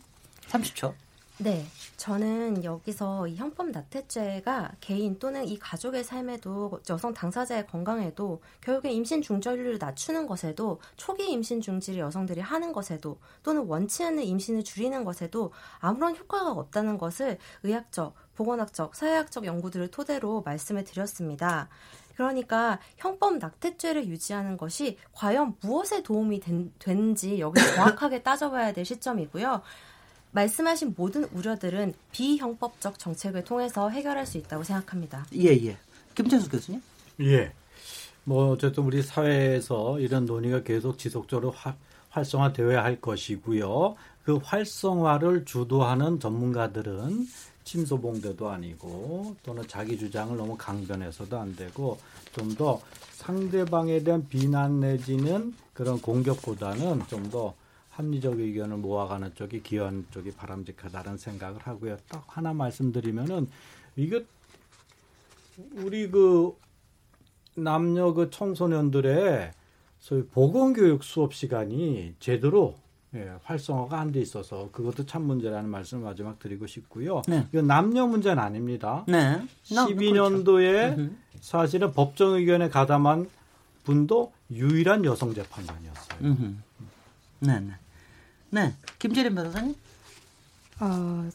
[0.49, 0.95] 30초.
[1.39, 1.67] 네.
[1.99, 9.21] 저는 여기서 이 형법 나태죄가 개인 또는 이 가족의 삶에도 여성 당사자의 건강에도 결국에 임신
[9.21, 15.53] 중절률을 낮추는 것에도 초기 임신 중지를 여성들이 하는 것에도 또는 원치 않는 임신을 줄이는 것에도
[15.79, 21.69] 아무런 효과가 없다는 것을 의학적, 보건학적, 사회학적 연구들을 토대로 말씀을 드렸습니다.
[22.17, 29.63] 그러니까 형법 낙태죄를 유지하는 것이 과연 무엇에 도움이 된, 되는지 여기서 정확하게 따져봐야 될 시점이고요.
[30.33, 35.27] 말씀하신 모든 우려들은 비형법적 정책을 통해서 해결할 수 있다고 생각합니다.
[35.35, 35.77] 예, 예.
[36.15, 36.83] 김찬수 교수님?
[37.21, 37.53] 예.
[38.25, 41.77] 뭐 어쨌든 우리 사회에서 이런 논의가 계속 지속적으로 화,
[42.11, 43.95] 활성화되어야 할 것이고요.
[44.25, 47.27] 그 활성화를 주도하는 전문가들은
[47.67, 51.99] 침소봉대도 아니고 또는 자기 주장을 너무 강변해서도 안 되고
[52.33, 52.81] 좀 더
[53.13, 57.55] 상대방에 대한 비난 내지는 그런 공격보다는 좀 더
[57.91, 61.97] 합리적 의견을 모아가는 쪽이 기여하는 쪽이 바람직하다는 생각을 하고요.
[62.09, 63.49] 딱 하나 말씀드리면은
[63.97, 64.23] 이거
[65.77, 66.55] 우리 그
[67.55, 69.51] 남녀 그 청소년들의
[69.99, 72.75] 소위 보건교육 수업 시간이 제대로
[73.17, 77.23] 예, 활성화가 안 돼 있어서 그것도 참 문제라는 말씀을 마지막 드리고 싶고요.
[77.27, 77.47] 네.
[77.51, 79.05] 이건 남녀 문제는 아닙니다.
[79.09, 79.41] 네.
[79.65, 81.13] 12년도에 그렇죠.
[81.41, 83.29] 사실은 법정 의견에 가담한
[83.85, 86.19] 분도 유일한 여성 재판관이었어요.
[87.41, 87.73] 네, 네.
[88.51, 89.75] 네, 김재림 변호사님.
[90.81, 91.29] 어,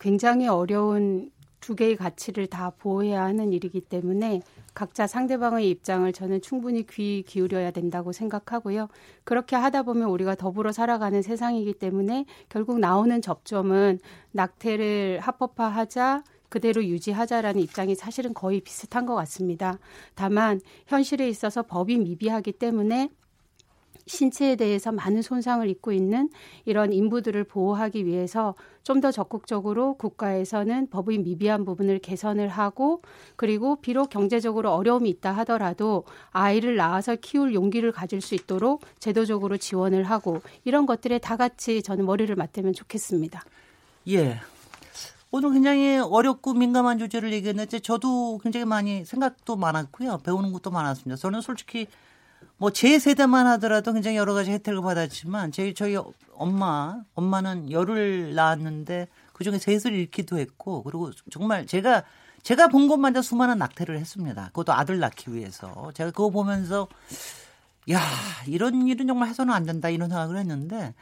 [0.00, 1.30] 굉장히 어려운
[1.60, 4.42] 두 개의 가치를 다 보호해야 하는 일이기 때문에
[4.78, 8.86] 각자 상대방의 입장을 저는 충분히 귀 기울여야 된다고 생각하고요.
[9.24, 13.98] 그렇게 하다 보면 우리가 더불어 살아가는 세상이기 때문에 결국 나오는 접점은
[14.30, 19.80] 낙태를 합법화하자 그대로 유지하자라는 입장이 사실은 거의 비슷한 것 같습니다.
[20.14, 23.10] 다만 현실에 있어서 법이 미비하기 때문에
[24.08, 26.28] 신체에 대해서 많은 손상을 입고 있는
[26.64, 33.02] 이런 인부들을 보호하기 위해서 좀 더 적극적으로 국가에서는 법의 미비한 부분을 개선을 하고
[33.36, 40.04] 그리고 비록 경제적으로 어려움이 있다 하더라도 아이를 낳아서 키울 용기를 가질 수 있도록 제도적으로 지원을
[40.04, 43.42] 하고 이런 것들에 다 같이 저는 머리를 맞대면 좋겠습니다.
[44.08, 44.40] 예.
[45.30, 50.20] 오늘 굉장히 어렵고 민감한 주제를 얘기했는데 저도 굉장히 많이 생각도 많았고요.
[50.24, 51.16] 배우는 것도 많았습니다.
[51.16, 51.86] 저는 솔직히
[52.58, 55.96] 뭐 제 세대만 하더라도 굉장히 여러 가지 혜택을 받았지만 저희 저희
[56.34, 62.02] 엄마 엄마는 열을 낳았는데 그 중에 셋을 잃기도 했고 그리고 정말 제가
[62.42, 64.46] 제가 본 것마다 수많은 낙태를 했습니다.
[64.48, 66.88] 그것도 아들 낳기 위해서 제가 그거 보면서
[67.90, 68.00] 야
[68.46, 70.94] 이런 일은 정말 해서는 안 된다 이런 생각을 했는데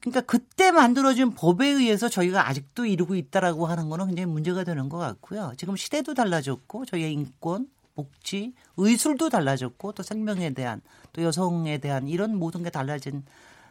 [0.00, 4.98] 그러니까 그때 만들어진 법에 의해서 저희가 아직도 이루고 있다라고 하는 거는 굉장히 문제가 되는 것
[4.98, 5.52] 같고요.
[5.56, 7.66] 지금 시대도 달라졌고 저희의 인권,
[8.04, 10.80] 복지, 의술도 달라졌고 또 생명에 대한
[11.12, 13.22] 또 여성에 대한 이런 모든 게 달라진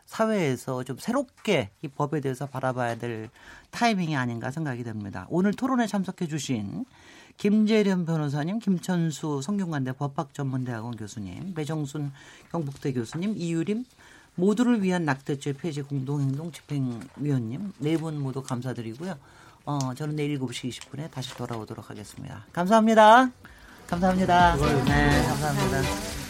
[0.05, 3.29] 사회에서 좀 새롭게 이 법에 대해서 바라봐야 될
[3.71, 5.25] 타이밍이 아닌가 생각이 됩니다.
[5.29, 6.85] 오늘 토론에 참석해 주신
[7.37, 12.11] 김재련 변호사님, 김천수 성균관대 법학전문대학원 교수님, 배정순
[12.51, 13.85] 경북대 교수님, 이유림
[14.35, 19.15] 모두를 위한 낙태죄 폐지 공동행동 집행위원님 네 분 모두 감사드리고요.
[19.65, 22.45] 어, 저는 내일 7시 20분에 다시 돌아오도록 하겠습니다.
[22.51, 23.29] 감사합니다.
[23.89, 24.55] 감사합니다.
[24.85, 26.28] 네, 감사합니다.